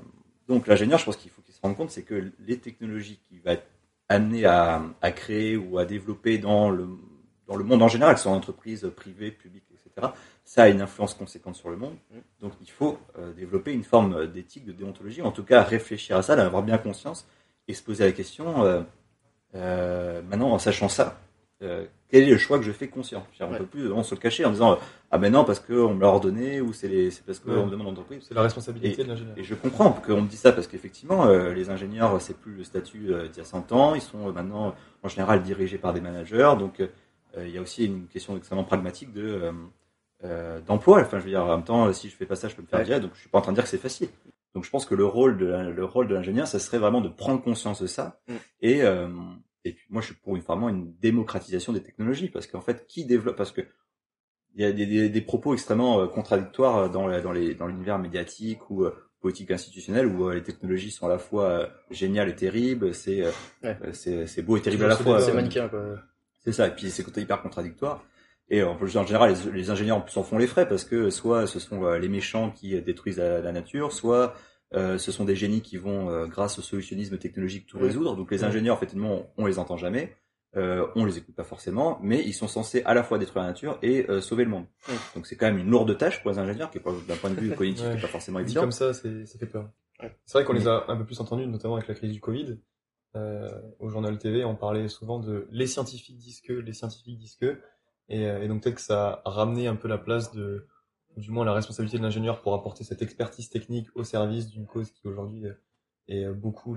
donc, 0.48 0.66
l'ingénieur, 0.66 0.98
je 0.98 1.04
pense 1.04 1.18
qu'il 1.18 1.30
faut 1.30 1.42
qu'il 1.42 1.52
se 1.52 1.60
rende 1.60 1.76
compte, 1.76 1.90
c'est 1.90 2.02
que 2.02 2.32
les 2.40 2.56
technologies 2.56 3.20
qu'il 3.28 3.42
va 3.42 3.52
être 3.52 3.66
amené 4.08 4.46
à, 4.46 4.82
à 5.02 5.12
créer 5.12 5.58
ou 5.58 5.76
à 5.76 5.84
développer 5.84 6.38
dans 6.38 6.70
le 6.70 6.88
dans 7.46 7.56
le 7.56 7.64
monde 7.64 7.82
en 7.82 7.88
général, 7.88 8.14
que 8.14 8.20
ce 8.20 8.22
soit 8.24 8.32
en 8.32 8.36
entreprise, 8.36 8.90
privée, 8.96 9.30
publique, 9.30 9.64
etc. 9.70 10.08
Ça 10.46 10.62
a 10.62 10.68
une 10.68 10.80
influence 10.80 11.12
conséquente 11.12 11.56
sur 11.56 11.68
le 11.68 11.76
monde. 11.76 11.96
Donc 12.40 12.52
il 12.62 12.70
faut 12.70 12.98
euh, 13.18 13.34
développer 13.34 13.74
une 13.74 13.84
forme 13.84 14.26
d'éthique, 14.28 14.64
de 14.64 14.72
déontologie, 14.72 15.20
en 15.20 15.32
tout 15.32 15.44
cas 15.44 15.62
réfléchir 15.62 16.16
à 16.16 16.22
ça, 16.22 16.36
d'en 16.36 16.46
avoir 16.46 16.62
bien 16.62 16.78
conscience 16.78 17.28
et 17.66 17.74
se 17.74 17.82
poser 17.82 18.04
la 18.04 18.12
question, 18.12 18.82
euh, 19.54 20.22
maintenant 20.22 20.52
en 20.52 20.58
sachant 20.58 20.88
ça, 20.88 21.20
euh, 21.62 21.84
quel 22.08 22.22
est 22.22 22.30
le 22.30 22.38
choix 22.38 22.58
que 22.58 22.64
je 22.64 22.70
fais 22.72 22.88
conscient 22.88 23.26
On 23.40 23.50
Ouais. 23.50 23.58
peut 23.58 23.66
plus 23.66 23.90
on 23.92 24.02
se 24.04 24.14
le 24.14 24.20
cacher 24.20 24.44
en 24.44 24.50
disant 24.50 24.72
euh, 24.72 24.76
ah 25.10 25.18
ben 25.18 25.32
non 25.32 25.44
parce 25.44 25.58
que 25.60 25.72
on 25.72 25.94
me 25.94 26.00
l'a 26.00 26.06
ordonné 26.08 26.60
ou 26.60 26.72
c'est 26.72 26.88
parce 27.26 27.40
qu'on 27.40 27.50
Ouais. 27.50 27.64
me 27.64 27.70
demande 27.70 27.88
d'entreprise. 27.88 28.24
C'est 28.28 28.34
la 28.34 28.42
responsabilité 28.42 29.02
de 29.02 29.08
l'ingénieur. 29.08 29.34
Et 29.36 29.42
je 29.42 29.54
comprends 29.54 29.90
qu'on 29.92 30.22
me 30.22 30.28
dise 30.28 30.38
ça 30.40 30.52
parce 30.52 30.66
qu'effectivement, 30.68 31.26
euh, 31.26 31.52
les 31.52 31.68
ingénieurs, 31.70 32.20
c'est 32.20 32.36
plus 32.36 32.54
le 32.54 32.64
statut 32.64 33.12
euh, 33.12 33.26
d'il 33.28 33.38
y 33.38 33.40
a 33.40 33.44
100 33.44 33.72
ans. 33.72 33.94
Ils 33.96 34.00
sont 34.00 34.28
euh, 34.28 34.32
maintenant, 34.32 34.74
en 35.02 35.08
général, 35.08 35.42
dirigés 35.42 35.78
par 35.78 35.92
des 35.92 36.00
managers. 36.00 36.52
Donc, 36.58 36.80
euh, 36.80 36.86
il 37.38 37.50
y 37.50 37.58
a 37.58 37.60
aussi 37.60 37.86
une 37.86 38.06
question 38.06 38.36
extrêmement 38.36 38.64
pragmatique 38.64 39.12
de 39.12 39.52
d'emploi. 40.66 41.00
Enfin, 41.02 41.18
je 41.18 41.24
veux 41.24 41.30
dire, 41.30 41.44
en 41.44 41.48
même 41.56 41.64
temps, 41.64 41.92
si 41.92 42.08
je 42.08 42.16
fais 42.16 42.26
pas 42.26 42.34
ça, 42.36 42.48
je 42.48 42.54
peux 42.56 42.62
me 42.62 42.66
faire 42.66 42.78
Ouais. 42.80 42.84
virer. 42.84 43.00
Donc, 43.00 43.10
je 43.14 43.20
suis 43.20 43.28
pas 43.28 43.38
en 43.38 43.42
train 43.42 43.52
de 43.52 43.56
dire 43.56 43.64
que 43.64 43.70
c'est 43.70 43.78
facile. 43.78 44.08
Donc, 44.54 44.64
je 44.64 44.70
pense 44.70 44.86
que 44.86 44.94
le 44.94 45.04
rôle 45.04 45.36
de 45.38 45.46
le 45.46 45.84
rôle 45.84 46.08
de 46.08 46.14
l'ingénieur, 46.14 46.46
ça 46.48 46.58
serait 46.58 46.78
vraiment 46.78 47.00
de 47.00 47.08
prendre 47.08 47.40
conscience 47.42 47.80
de 47.82 47.86
ça. 47.86 48.18
Mm. 48.28 48.32
Et 48.62 48.82
euh, 48.82 49.08
et 49.68 49.72
puis, 49.72 49.86
moi, 49.90 50.00
je 50.02 50.06
suis 50.08 50.16
pour 50.16 50.36
une, 50.36 50.42
vraiment 50.42 50.68
une 50.68 50.92
démocratisation 51.00 51.72
des 51.72 51.82
technologies 51.82 52.28
parce 52.28 52.46
qu'en 52.46 52.60
fait, 52.60 52.86
qui 52.86 53.04
développe 53.04 53.36
Parce 53.36 53.52
que 53.52 53.62
il 54.54 54.62
y 54.62 54.64
a 54.64 54.72
des, 54.72 54.86
des, 54.86 55.08
des 55.08 55.20
propos 55.20 55.52
extrêmement 55.54 56.00
euh, 56.00 56.06
contradictoires 56.06 56.90
dans, 56.90 57.06
la- 57.06 57.20
dans 57.20 57.32
les 57.32 57.54
dans 57.54 57.66
l'univers 57.66 57.98
médiatique 57.98 58.70
ou 58.70 58.84
euh, 58.84 58.94
politique 59.20 59.50
institutionnelle 59.50 60.06
où 60.06 60.28
euh, 60.28 60.34
les 60.34 60.42
technologies 60.42 60.90
sont 60.90 61.06
à 61.06 61.10
la 61.10 61.18
fois 61.18 61.44
euh, 61.44 61.66
géniales 61.90 62.28
et 62.30 62.34
terribles, 62.36 62.94
c'est 62.94 63.22
euh, 63.22 63.30
Ouais. 63.62 63.76
euh, 63.84 63.92
c'est 63.92 64.26
c'est 64.26 64.42
beau 64.42 64.56
et 64.56 64.62
terrible 64.62 64.84
à 64.84 64.88
la 64.88 64.96
fois. 64.96 65.20
C'est 65.20 65.30
Euh, 65.30 65.34
manichéen, 65.34 65.68
quoi. 65.68 65.98
C'est 66.44 66.52
ça, 66.52 66.66
et 66.68 66.74
puis 66.74 66.90
c'est 66.90 67.04
hyper 67.16 67.42
contradictoire. 67.42 68.04
Et 68.48 68.62
euh, 68.62 68.68
en 68.68 68.76
en 68.80 68.86
général, 69.06 69.34
les, 69.34 69.52
les 69.52 69.70
ingénieurs 69.70 69.98
en 69.98 70.00
plus 70.00 70.16
en 70.16 70.22
font 70.22 70.38
les 70.38 70.46
frais 70.46 70.66
parce 70.66 70.84
que 70.84 71.10
soit 71.10 71.46
ce 71.46 71.58
sont 71.60 71.84
euh, 71.84 71.98
les 71.98 72.08
méchants 72.08 72.50
qui 72.50 72.74
euh, 72.74 72.80
détruisent 72.80 73.18
la, 73.18 73.40
la 73.40 73.52
nature, 73.52 73.92
soit 73.92 74.34
euh, 74.74 74.98
ce 74.98 75.12
sont 75.12 75.24
des 75.24 75.34
génies 75.36 75.62
qui 75.62 75.76
vont, 75.76 76.10
euh, 76.10 76.26
grâce 76.26 76.58
au 76.58 76.62
solutionnisme 76.62 77.16
technologique, 77.18 77.66
tout 77.66 77.78
résoudre. 77.78 78.16
Donc 78.16 78.30
les 78.30 78.44
ingénieurs, 78.44 78.76
effectivement, 78.76 79.26
on 79.38 79.46
les 79.46 79.58
entend 79.58 79.76
jamais, 79.76 80.14
euh, 80.56 80.86
on 80.94 81.04
les 81.04 81.18
écoute 81.18 81.34
pas 81.34 81.44
forcément, 81.44 81.98
mais 82.02 82.22
ils 82.24 82.32
sont 82.34 82.48
censés 82.48 82.82
à 82.84 82.94
la 82.94 83.02
fois 83.02 83.18
détruire 83.18 83.42
la 83.44 83.50
nature 83.50 83.78
et 83.82 84.08
euh, 84.10 84.20
sauver 84.20 84.44
le 84.44 84.50
monde. 84.50 84.66
Ouais. 84.88 84.94
Donc 85.14 85.26
c'est 85.26 85.36
quand 85.36 85.46
même 85.46 85.58
une 85.58 85.70
lourde 85.70 85.96
tâche 85.98 86.20
pour 86.22 86.30
les 86.30 86.38
ingénieurs, 86.38 86.70
qui 86.70 86.78
est 86.78 86.82
pas- 86.82 86.92
d'un 87.06 87.16
point 87.16 87.30
de 87.30 87.40
vue 87.40 87.54
cognitif, 87.54 87.84
Ouais. 87.84 87.92
qui 87.92 87.98
est 87.98 88.02
pas 88.02 88.08
forcément 88.08 88.38
Dit 88.40 88.44
évident. 88.46 88.60
comme 88.62 88.72
ça, 88.72 88.92
c'est, 88.94 89.26
ça 89.26 89.38
fait 89.38 89.46
peur. 89.46 89.68
Ouais. 90.02 90.14
C'est 90.26 90.38
vrai 90.38 90.44
qu'on 90.44 90.52
les 90.52 90.68
a 90.68 90.84
un 90.88 90.96
peu 90.96 91.04
plus 91.04 91.18
entendus, 91.20 91.46
notamment 91.46 91.76
avec 91.76 91.88
la 91.88 91.94
crise 91.94 92.12
du 92.12 92.20
Covid. 92.20 92.58
Euh, 93.16 93.48
au 93.78 93.88
journal 93.88 94.18
TV, 94.18 94.44
on 94.44 94.54
parlait 94.54 94.86
souvent 94.88 95.18
de 95.18 95.48
les 95.50 95.66
scientifiques 95.66 96.18
disent 96.18 96.40
que, 96.42 96.52
les 96.52 96.72
scientifiques 96.74 97.18
disent 97.18 97.36
que. 97.36 97.58
Et, 98.10 98.26
euh, 98.26 98.42
et 98.42 98.48
donc 98.48 98.62
peut-être 98.62 98.76
que 98.76 98.80
ça 98.82 99.22
a 99.24 99.30
ramené 99.30 99.66
un 99.66 99.76
peu 99.76 99.88
la 99.88 99.98
place 99.98 100.32
de, 100.32 100.66
du 101.18 101.30
moins 101.30 101.44
la 101.44 101.52
responsabilité 101.52 101.98
de 101.98 102.02
l'ingénieur 102.02 102.40
pour 102.40 102.54
apporter 102.54 102.84
cette 102.84 103.02
expertise 103.02 103.50
technique 103.50 103.88
au 103.94 104.04
service 104.04 104.48
d'une 104.48 104.66
cause 104.66 104.90
qui 104.90 105.06
aujourd'hui 105.06 105.46
euh, 105.46 105.52
est 106.06 106.24
euh, 106.24 106.32
beaucoup 106.32 106.74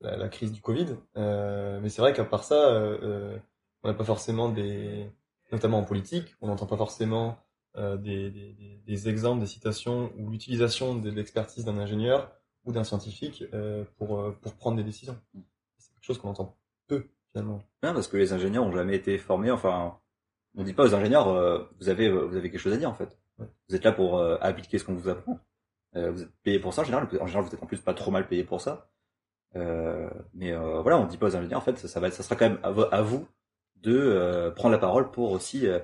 la, 0.00 0.28
crise 0.28 0.52
du 0.52 0.60
Covid. 0.60 0.96
Euh, 1.16 1.80
mais 1.80 1.88
c'est 1.88 2.02
vrai 2.02 2.12
qu'à 2.12 2.24
part 2.24 2.44
ça, 2.44 2.96
on 3.82 3.88
n'a 3.88 3.94
pas 3.94 4.04
forcément 4.04 4.50
des, 4.50 5.10
notamment 5.50 5.78
en 5.78 5.84
politique, 5.84 6.36
on 6.40 6.48
n'entend 6.48 6.66
pas 6.66 6.76
forcément 6.76 7.38
des, 7.76 9.08
exemples, 9.08 9.40
des 9.40 9.46
citations 9.46 10.12
ou 10.18 10.30
l'utilisation 10.30 10.94
de 10.94 11.10
l'expertise 11.10 11.64
d'un 11.64 11.78
ingénieur 11.78 12.30
ou 12.64 12.72
d'un 12.72 12.84
scientifique 12.84 13.44
pour, 13.96 14.34
pour 14.42 14.54
prendre 14.54 14.76
des 14.76 14.84
décisions. 14.84 15.18
C'est 15.78 15.92
quelque 15.94 16.04
chose 16.04 16.18
qu'on 16.18 16.28
entend 16.28 16.54
peu 16.86 17.08
finalement. 17.30 17.62
Non, 17.82 17.94
parce 17.94 18.08
que 18.08 18.18
les 18.18 18.34
ingénieurs 18.34 18.64
ont 18.64 18.72
jamais 18.72 18.94
été 18.94 19.16
formés. 19.16 19.50
Enfin, 19.50 19.98
on 20.56 20.62
dit 20.64 20.72
pas 20.72 20.84
aux 20.84 20.94
ingénieurs, 20.94 21.28
euh, 21.28 21.58
vous 21.80 21.88
avez 21.88 22.10
vous 22.10 22.36
avez 22.36 22.50
quelque 22.50 22.60
chose 22.60 22.72
à 22.72 22.76
dire 22.76 22.90
en 22.90 22.94
fait. 22.94 23.16
Ouais. 23.38 23.46
Vous 23.68 23.74
êtes 23.76 23.84
là 23.84 23.92
pour 23.92 24.18
euh, 24.18 24.36
appliquer 24.40 24.78
ce 24.78 24.84
qu'on 24.84 24.94
vous 24.94 25.08
apprend. 25.08 25.38
Euh, 25.96 26.10
vous 26.10 26.22
êtes 26.22 26.30
payé 26.42 26.58
pour 26.58 26.72
ça 26.74 26.82
en 26.82 26.84
général. 26.84 27.06
En 27.20 27.26
général, 27.26 27.44
vous 27.48 27.54
êtes 27.54 27.62
en 27.62 27.66
plus 27.66 27.80
pas 27.80 27.94
trop 27.94 28.10
mal 28.10 28.26
payé 28.28 28.44
pour 28.44 28.60
ça. 28.60 28.90
Euh, 29.56 30.10
mais 30.34 30.52
euh, 30.52 30.80
voilà, 30.82 30.98
on 30.98 31.06
dit 31.06 31.16
pas 31.18 31.26
aux 31.26 31.36
ingénieurs. 31.36 31.60
En 31.60 31.64
fait, 31.64 31.78
ça, 31.78 31.86
ça 31.88 32.00
va, 32.00 32.10
ça 32.10 32.22
sera 32.22 32.34
quand 32.36 32.48
même 32.48 32.58
à, 32.62 32.70
vo- 32.72 32.88
à 32.90 33.02
vous 33.02 33.26
de 33.76 33.96
euh, 33.96 34.50
prendre 34.50 34.72
la 34.72 34.78
parole 34.78 35.10
pour 35.10 35.30
aussi 35.32 35.66
euh, 35.66 35.78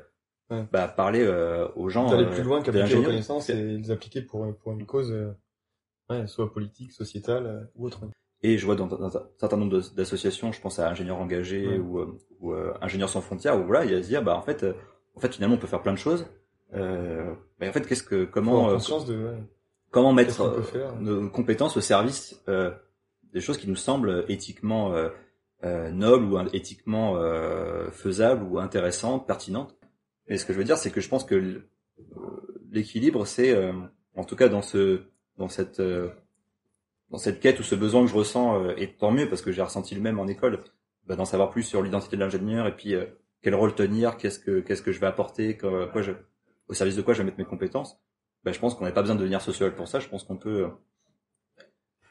Ouais. 0.50 0.66
bah, 0.72 0.88
parler 0.88 1.22
euh, 1.22 1.68
aux 1.76 1.88
gens. 1.90 2.10
D'aller 2.10 2.24
euh, 2.24 2.30
plus 2.30 2.42
loin 2.42 2.60
qu'appliquer 2.60 2.96
vos 2.96 3.04
connaissances 3.04 3.50
et 3.50 3.54
les 3.54 3.90
appliquer 3.92 4.20
pour, 4.22 4.52
pour 4.58 4.72
une 4.72 4.84
cause 4.84 5.12
euh, 5.12 5.30
ouais, 6.08 6.26
soit 6.26 6.52
politique, 6.52 6.90
sociétale 6.90 7.46
euh, 7.46 7.60
ou 7.76 7.86
autre. 7.86 8.00
Et 8.42 8.56
je 8.56 8.64
vois 8.64 8.74
dans, 8.74 8.90
un 9.04 9.10
certain 9.38 9.56
nombre 9.56 9.80
d'associations, 9.94 10.50
je 10.52 10.60
pense 10.60 10.78
à 10.78 10.88
ingénieurs 10.88 11.18
engagés 11.18 11.66
Ouais. 11.66 11.78
ou, 11.78 11.98
euh, 11.98 12.18
ou 12.40 12.52
euh, 12.52 12.72
ingénieurs 12.80 13.10
sans 13.10 13.20
frontières, 13.20 13.58
où 13.60 13.64
voilà, 13.64 13.84
il 13.84 13.90
y 13.90 13.94
a 13.94 13.98
à 13.98 14.02
se 14.02 14.08
dire, 14.08 14.22
bah 14.22 14.36
en 14.36 14.42
fait, 14.42 14.62
euh, 14.62 14.72
en 15.14 15.20
fait 15.20 15.34
finalement 15.34 15.56
on 15.56 15.58
peut 15.58 15.66
faire 15.66 15.82
plein 15.82 15.92
de 15.92 15.98
choses. 15.98 16.26
Euh, 16.74 17.34
mais 17.58 17.68
en 17.68 17.72
fait, 17.72 17.86
qu'est-ce 17.86 18.02
que 18.02 18.24
comment 18.24 18.70
euh, 18.70 18.76
de 18.76 19.24
ouais, 19.24 19.38
comment 19.90 20.12
mettre 20.12 20.40
euh, 20.42 20.92
nos 21.00 21.28
compétences 21.28 21.76
au 21.76 21.80
service 21.80 22.40
euh, 22.48 22.70
des 23.32 23.40
choses 23.40 23.58
qui 23.58 23.68
nous 23.68 23.76
semblent 23.76 24.24
éthiquement 24.28 24.94
euh, 24.94 25.08
euh, 25.64 25.90
nobles 25.90 26.24
ou 26.32 26.40
éthiquement 26.54 27.16
euh, 27.16 27.90
faisables 27.90 28.42
ou 28.44 28.58
intéressantes, 28.58 29.26
pertinentes. 29.26 29.76
Mais 30.28 30.38
ce 30.38 30.46
que 30.46 30.52
je 30.52 30.58
veux 30.58 30.64
dire, 30.64 30.78
c'est 30.78 30.90
que 30.90 31.00
je 31.00 31.08
pense 31.08 31.24
que 31.24 31.62
l'équilibre, 32.70 33.26
c'est 33.26 33.52
euh, 33.52 33.72
en 34.16 34.24
tout 34.24 34.36
cas 34.36 34.48
dans 34.48 34.62
ce 34.62 35.02
dans 35.36 35.48
cette 35.48 35.80
euh, 35.80 36.08
dans 37.10 37.18
cette 37.18 37.40
quête 37.40 37.58
ou 37.60 37.62
ce 37.62 37.74
besoin 37.74 38.02
que 38.04 38.10
je 38.10 38.14
ressens, 38.14 38.62
euh, 38.62 38.74
et 38.76 38.92
tant 38.94 39.10
mieux 39.10 39.28
parce 39.28 39.42
que 39.42 39.50
j'ai 39.52 39.62
ressenti 39.62 39.94
le 39.94 40.00
même 40.00 40.18
en 40.18 40.26
école, 40.26 40.62
bah, 41.06 41.16
d'en 41.16 41.24
savoir 41.24 41.50
plus 41.50 41.62
sur 41.64 41.82
l'identité 41.82 42.16
de 42.16 42.20
l'ingénieur 42.22 42.66
et 42.66 42.76
puis 42.76 42.94
euh, 42.94 43.04
quel 43.42 43.54
rôle 43.54 43.74
tenir, 43.74 44.16
qu'est-ce 44.16 44.38
que 44.38 44.60
qu'est-ce 44.60 44.82
que 44.82 44.92
je 44.92 45.00
vais 45.00 45.06
apporter, 45.06 45.56
quoi, 45.56 45.88
quoi 45.88 46.02
je, 46.02 46.12
au 46.68 46.74
service 46.74 46.96
de 46.96 47.02
quoi 47.02 47.14
je 47.14 47.18
vais 47.18 47.24
mettre 47.24 47.38
mes 47.38 47.44
compétences. 47.44 47.98
Bah, 48.44 48.52
je 48.52 48.58
pense 48.60 48.74
qu'on 48.74 48.84
n'a 48.84 48.92
pas 48.92 49.00
besoin 49.02 49.16
de 49.16 49.20
devenir 49.20 49.40
sociologue 49.42 49.74
pour 49.74 49.88
ça. 49.88 49.98
Je 50.00 50.08
pense 50.08 50.24
qu'on 50.24 50.36
peut 50.36 50.64
euh, 50.64 50.68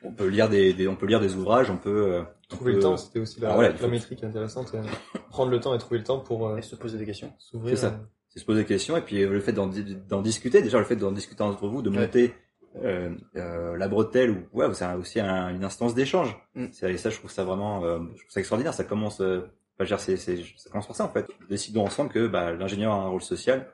on 0.03 0.11
peut 0.13 0.27
lire 0.27 0.47
des, 0.49 0.73
des- 0.73 0.87
on 0.87 0.95
peut 0.95 1.05
lire 1.05 1.19
des 1.19 1.35
ouvrages, 1.35 1.69
on 1.69 1.77
peut 1.77 2.13
euh, 2.13 2.21
on 2.51 2.55
Trouver 2.55 2.73
le 2.73 2.79
temps, 2.79 2.97
c'était 2.97 3.19
aussi 3.19 3.39
la, 3.39 3.51
Ah, 3.51 3.55
voilà, 3.55 3.69
il 3.75 3.81
la 3.81 3.87
métrique 3.87 4.23
intéressante. 4.23 4.71
euh, 4.73 4.81
prendre 5.29 5.51
le 5.51 5.59
temps 5.59 5.75
et 5.75 5.77
trouver 5.77 5.99
le 5.99 6.03
temps 6.03 6.19
pour 6.19 6.47
euh, 6.47 6.57
Et 6.57 6.61
se 6.61 6.75
poser 6.75 6.97
des 6.97 7.05
questions. 7.05 7.31
s'ouvrir. 7.37 7.77
C'est 7.77 7.81
ça. 7.85 7.93
euh, 7.93 8.05
c'est 8.29 8.39
se 8.39 8.45
poser 8.45 8.61
des 8.61 8.67
questions 8.67 8.95
et 8.97 9.01
puis 9.01 9.23
euh, 9.23 9.29
le 9.29 9.39
fait 9.39 9.51
d'en 9.53 9.67
di- 9.67 9.95
d'en 10.07 10.21
discuter 10.21 10.61
déjà 10.61 10.77
le 10.79 10.85
fait 10.85 10.95
d'en 10.95 11.11
discuter 11.11 11.41
entre 11.43 11.67
vous 11.67 11.81
de 11.81 11.89
Ouais. 11.89 11.97
monter 11.99 12.33
euh, 12.77 13.09
euh, 13.35 13.75
la 13.77 13.87
bretelle 13.87 14.31
ou 14.31 14.47
ouais 14.53 14.71
c'est 14.73 14.85
un- 14.85 14.95
aussi 14.97 15.19
un- 15.19 15.49
une 15.53 15.63
instance 15.63 15.95
d'échange 15.95 16.37
Mm. 16.55 16.67
c'est 16.71 16.93
et 16.93 16.97
ça 16.97 17.09
je 17.09 17.17
trouve 17.17 17.31
ça 17.31 17.43
vraiment 17.43 17.83
euh, 17.83 17.99
je 18.15 18.19
trouve 18.21 18.29
ça 18.31 18.39
extraordinaire 18.39 18.73
ça 18.73 18.83
commence 18.83 19.21
euh, 19.21 19.39
enfin, 19.39 19.49
je 19.79 19.83
veux 19.83 19.87
dire, 19.87 19.99
c'est 19.99 20.17
c'est 20.17 20.43
ça 20.57 20.69
commence 20.69 20.87
par 20.87 20.95
ça 20.95 21.05
en 21.05 21.09
fait 21.09 21.27
décidons 21.49 21.83
ensemble 21.85 22.11
que 22.11 22.27
bah, 22.27 22.51
l'ingénieur 22.53 22.93
a 22.93 22.97
un 22.97 23.07
rôle 23.09 23.21
social 23.21 23.67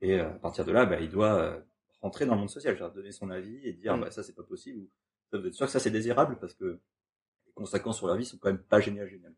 et 0.00 0.20
euh, 0.20 0.26
à 0.28 0.38
partir 0.38 0.64
de 0.64 0.72
là 0.72 0.86
bah, 0.86 1.00
il 1.00 1.10
doit 1.10 1.34
euh, 1.34 1.58
rentrer 2.02 2.24
dans 2.26 2.34
le 2.34 2.40
monde 2.40 2.50
social 2.50 2.76
genre, 2.76 2.92
donner 2.92 3.12
son 3.12 3.30
avis 3.30 3.58
et 3.64 3.72
dire 3.72 3.96
Mm. 3.96 4.00
bah 4.02 4.10
ça 4.10 4.22
c'est 4.22 4.34
pas 4.36 4.42
possible 4.44 4.78
ou 4.80 4.88
ça, 5.32 5.38
vous 5.38 5.46
êtes 5.46 5.54
sûr 5.54 5.66
que 5.66 5.72
ça 5.72 5.80
c'est 5.80 5.90
désirable 5.90 6.36
parce 6.40 6.54
que 6.54 6.78
les 7.46 7.52
conséquences 7.54 7.96
sur 7.98 8.06
la 8.06 8.16
vie 8.16 8.24
sont 8.24 8.38
quand 8.38 8.48
même 8.50 8.58
pas 8.62 8.78
géniales 8.80 9.08
géniales 9.08 9.34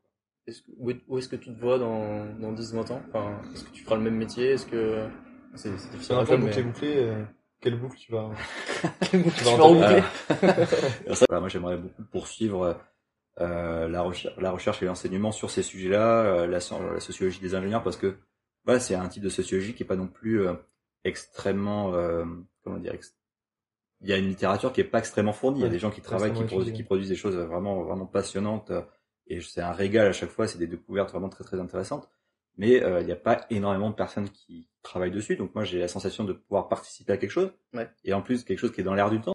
Est-ce 0.46 0.62
que, 0.62 0.70
où 0.76 0.90
est- 0.90 1.00
où 1.08 1.16
est-ce 1.18 1.28
que 1.28 1.36
tu 1.36 1.54
te 1.54 1.58
vois 1.60 1.78
dans, 1.78 2.26
dans 2.40 2.52
10-20 2.52 2.90
ans? 2.90 3.02
Enfin, 3.08 3.40
Est-ce 3.54 3.64
que 3.64 3.70
tu 3.70 3.84
feras 3.84 3.96
le 3.96 4.02
même 4.02 4.16
métier? 4.16 4.50
Est-ce 4.52 4.66
que. 4.66 5.06
C'est 5.54 5.76
c'est 5.78 5.90
difficile 5.90 6.14
un 6.16 6.24
peu 6.24 6.36
bouclé 6.36 6.62
bouclé. 6.62 7.12
Quelle 7.60 7.78
boucle 7.78 7.96
tu 7.98 8.12
vas 8.12 8.30
Quel 9.10 9.22
Tu 9.24 9.44
vas 9.44 9.50
entendre- 9.52 10.02
ça, 11.14 11.24
voilà, 11.28 11.40
moi 11.40 11.48
j'aimerais 11.48 11.76
beaucoup 11.76 12.04
poursuivre 12.04 12.80
euh, 13.40 13.88
la, 13.88 14.02
recherche, 14.02 14.36
la 14.38 14.50
recherche 14.50 14.82
et 14.82 14.86
l'enseignement 14.86 15.32
sur 15.32 15.50
ces 15.50 15.62
sujets-là, 15.62 16.22
euh, 16.22 16.46
la, 16.46 16.58
la 16.92 17.00
sociologie 17.00 17.40
des 17.40 17.54
ingénieurs, 17.54 17.82
parce 17.82 17.96
que 17.96 18.16
voilà, 18.64 18.80
c'est 18.80 18.94
un 18.94 19.08
type 19.08 19.22
de 19.22 19.28
sociologie 19.28 19.74
qui 19.74 19.82
est 19.82 19.86
pas 19.86 19.96
non 19.96 20.08
plus 20.08 20.46
euh, 20.46 20.54
extrêmement, 21.04 21.94
euh, 21.94 22.24
comment 22.62 22.78
dire, 22.78 22.94
ex- 22.94 23.14
il 24.00 24.08
y 24.08 24.12
a 24.12 24.16
une 24.18 24.28
littérature 24.28 24.72
qui 24.72 24.80
est 24.80 24.84
pas 24.84 24.98
extrêmement 24.98 25.32
fournie. 25.32 25.60
Il 25.60 25.62
y 25.62 25.66
a 25.66 25.68
des 25.70 25.78
gens 25.80 25.90
qui 25.90 26.00
travaillent, 26.00 26.30
qui, 26.46 26.54
qui 26.72 26.82
produisent 26.84 27.08
des 27.08 27.16
choses 27.16 27.36
vraiment, 27.36 27.82
vraiment 27.82 28.06
passionnantes, 28.06 28.70
euh, 28.70 28.82
et 29.26 29.40
c'est 29.40 29.60
un 29.60 29.72
régal 29.72 30.06
à 30.06 30.12
chaque 30.12 30.30
fois. 30.30 30.46
C'est 30.46 30.58
des 30.58 30.66
découvertes 30.68 31.10
vraiment 31.10 31.28
très, 31.28 31.42
très 31.44 31.58
intéressantes. 31.58 32.08
Mais 32.58 32.82
euh, 32.82 33.00
il 33.00 33.06
n'y 33.06 33.12
a 33.12 33.16
pas 33.16 33.46
énormément 33.50 33.88
de 33.90 33.94
personnes 33.94 34.28
qui 34.28 34.68
travaillent 34.82 35.10
dessus. 35.12 35.36
Donc 35.36 35.54
moi, 35.54 35.64
j'ai 35.64 35.78
la 35.78 35.88
sensation 35.88 36.24
de 36.24 36.32
pouvoir 36.34 36.68
participer 36.68 37.12
à 37.12 37.16
quelque 37.16 37.30
chose, 37.30 37.50
Ouais. 37.72 37.88
et 38.04 38.12
en 38.12 38.20
plus 38.20 38.44
quelque 38.44 38.58
chose 38.58 38.72
qui 38.72 38.80
est 38.80 38.84
dans 38.84 38.94
l'air 38.94 39.10
du 39.10 39.20
temps. 39.20 39.32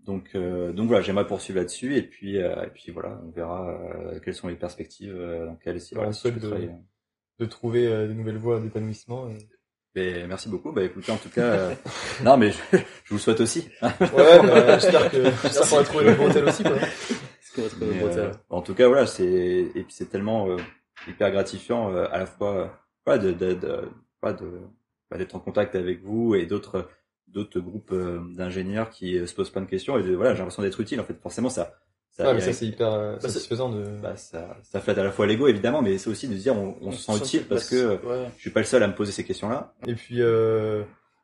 Donc, 0.00 0.30
euh, 0.34 0.72
donc 0.72 0.88
voilà, 0.88 1.02
j'aimerais 1.02 1.26
poursuivre 1.26 1.58
là-dessus 1.60 1.96
et 1.96 2.02
puis, 2.02 2.38
euh, 2.38 2.64
et 2.64 2.68
puis 2.70 2.90
voilà, 2.90 3.20
on 3.24 3.30
verra 3.30 3.68
euh, 3.70 4.18
quelles 4.24 4.34
sont 4.34 4.48
les 4.48 4.56
perspectives 4.56 5.14
euh, 5.14 5.46
dans 5.46 5.56
quelles 5.56 5.80
si, 5.80 5.96
on 5.96 6.10
si 6.12 6.32
de- 6.32 6.38
travailler. 6.38 6.70
de 7.38 7.44
trouver 7.46 7.86
euh, 7.86 8.08
des 8.08 8.14
nouvelles 8.14 8.38
voies 8.38 8.58
d'épanouissement. 8.60 9.28
et- 9.28 9.38
Mais 9.94 10.26
merci 10.26 10.48
beaucoup. 10.48 10.72
Bah 10.72 10.82
écoutez, 10.82 11.12
en 11.12 11.18
tout 11.18 11.28
cas, 11.28 11.42
euh, 11.42 11.74
non 12.24 12.36
mais 12.38 12.50
je, 12.50 12.58
je 13.04 13.08
vous 13.10 13.16
le 13.16 13.18
souhaite 13.18 13.40
aussi. 13.40 13.68
Ouais, 13.82 13.88
bah, 14.42 14.78
j'espère 14.78 15.10
que 15.10 15.22
j'espère 15.42 15.68
qu'on 15.68 15.76
va 15.76 15.84
trouver 15.84 16.04
le 16.06 16.14
bon 16.14 16.30
hôtel 16.30 16.44
aussi. 16.48 16.62
Quoi. 16.62 16.76
Mais, 17.80 18.00
le 18.00 18.04
euh, 18.06 18.32
en 18.48 18.62
tout 18.62 18.74
cas, 18.74 18.86
voilà, 18.88 19.06
c'est 19.06 19.24
et 19.26 19.82
puis 19.82 19.92
c'est 19.92 20.08
tellement 20.08 20.48
euh, 20.48 20.56
hyper 21.08 21.30
gratifiant 21.30 21.92
euh, 21.94 22.06
à 22.10 22.18
la 22.18 22.26
fois, 22.26 22.54
euh, 22.56 22.66
voilà, 23.06 23.22
de, 23.22 23.32
de, 23.32 23.54
de, 23.54 23.88
voilà, 24.22 24.36
de 24.38 24.50
bah, 25.10 25.18
d'être 25.18 25.34
en 25.34 25.40
contact 25.40 25.74
avec 25.74 26.02
vous 26.02 26.34
et 26.34 26.46
d'autres 26.46 26.88
d'autres 27.28 27.60
groupes 27.60 27.92
euh, 27.92 28.20
d'ingénieurs 28.34 28.90
qui 28.90 29.24
se 29.26 29.34
posent 29.34 29.50
plein 29.50 29.62
de 29.62 29.66
questions 29.68 29.96
et 29.98 30.02
de, 30.02 30.14
voilà, 30.14 30.32
j'ai 30.34 30.38
l'impression 30.38 30.62
d'être 30.62 30.80
utile. 30.80 31.00
En 31.00 31.04
fait, 31.04 31.14
forcément, 31.22 31.48
ça, 31.48 31.74
ça, 32.10 32.24
Ah, 32.28 32.34
mais 32.34 32.40
ça 32.40 32.52
c'est 32.52 32.66
hyper 32.66 33.16
c'est- 33.20 33.28
satisfaisant 33.28 33.70
de. 33.70 33.84
bah, 34.02 34.16
ça, 34.16 34.56
ça 34.64 34.80
flatte 34.80 34.98
à 34.98 35.04
la 35.04 35.12
fois 35.12 35.26
l'ego 35.26 35.46
évidemment, 35.46 35.80
mais 35.80 35.96
c'est 35.98 36.10
aussi 36.10 36.26
de 36.28 36.34
se 36.36 36.42
dire 36.42 36.56
on, 36.56 36.76
on 36.82 36.90
se 36.90 37.02
sent 37.02 37.16
utile 37.18 37.44
parce 37.48 37.68
que 37.70 38.04
Ouais, 38.04 38.26
je 38.36 38.40
suis 38.40 38.50
pas 38.50 38.60
le 38.60 38.66
seul 38.66 38.82
à 38.82 38.88
me 38.88 38.94
poser 38.94 39.12
ces 39.12 39.22
questions-là. 39.24 39.74
Et 39.86 39.94
puis 39.94 40.20
euh, 40.22 40.82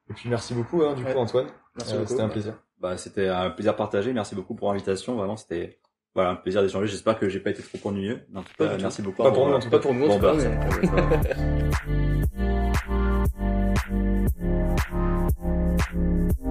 et 0.09 0.13
puis 0.15 0.29
merci 0.29 0.55
beaucoup 0.55 0.83
hein, 0.85 0.95
du 0.95 1.03
Ouais. 1.05 1.13
coup 1.13 1.19
Antoine. 1.19 1.49
merci 1.77 1.93
Euh, 1.95 1.99
beaucoup. 1.99 2.11
C'était 2.11 2.23
un 2.23 2.29
plaisir. 2.29 2.55
Bah, 2.79 2.97
c'était 2.97 3.27
un 3.29 3.51
plaisir 3.51 3.75
partagé. 3.75 4.13
Merci 4.13 4.35
beaucoup 4.37 4.55
pour 4.55 4.69
l'invitation. 4.69 5.17
Vraiment, 5.17 5.37
c'était 5.37 5.79
voilà, 6.17 6.31
un 6.31 6.37
plaisir 6.37 6.63
d'échanger. 6.63 6.87
J'espère 6.87 7.19
que 7.19 7.29
j'ai 7.29 7.41
pas 7.41 7.51
été 7.51 7.63
trop 7.63 7.91
ennuyeux. 7.91 8.23
En 8.35 8.43
merci 8.81 9.03
beaucoup. 9.03 9.23
Pas 9.23 9.31
pour 9.31 9.51
nous, 9.51 9.61
pas 9.69 9.79
pour 9.79 9.93
nous. 9.93 10.19
Bah, 10.19 10.35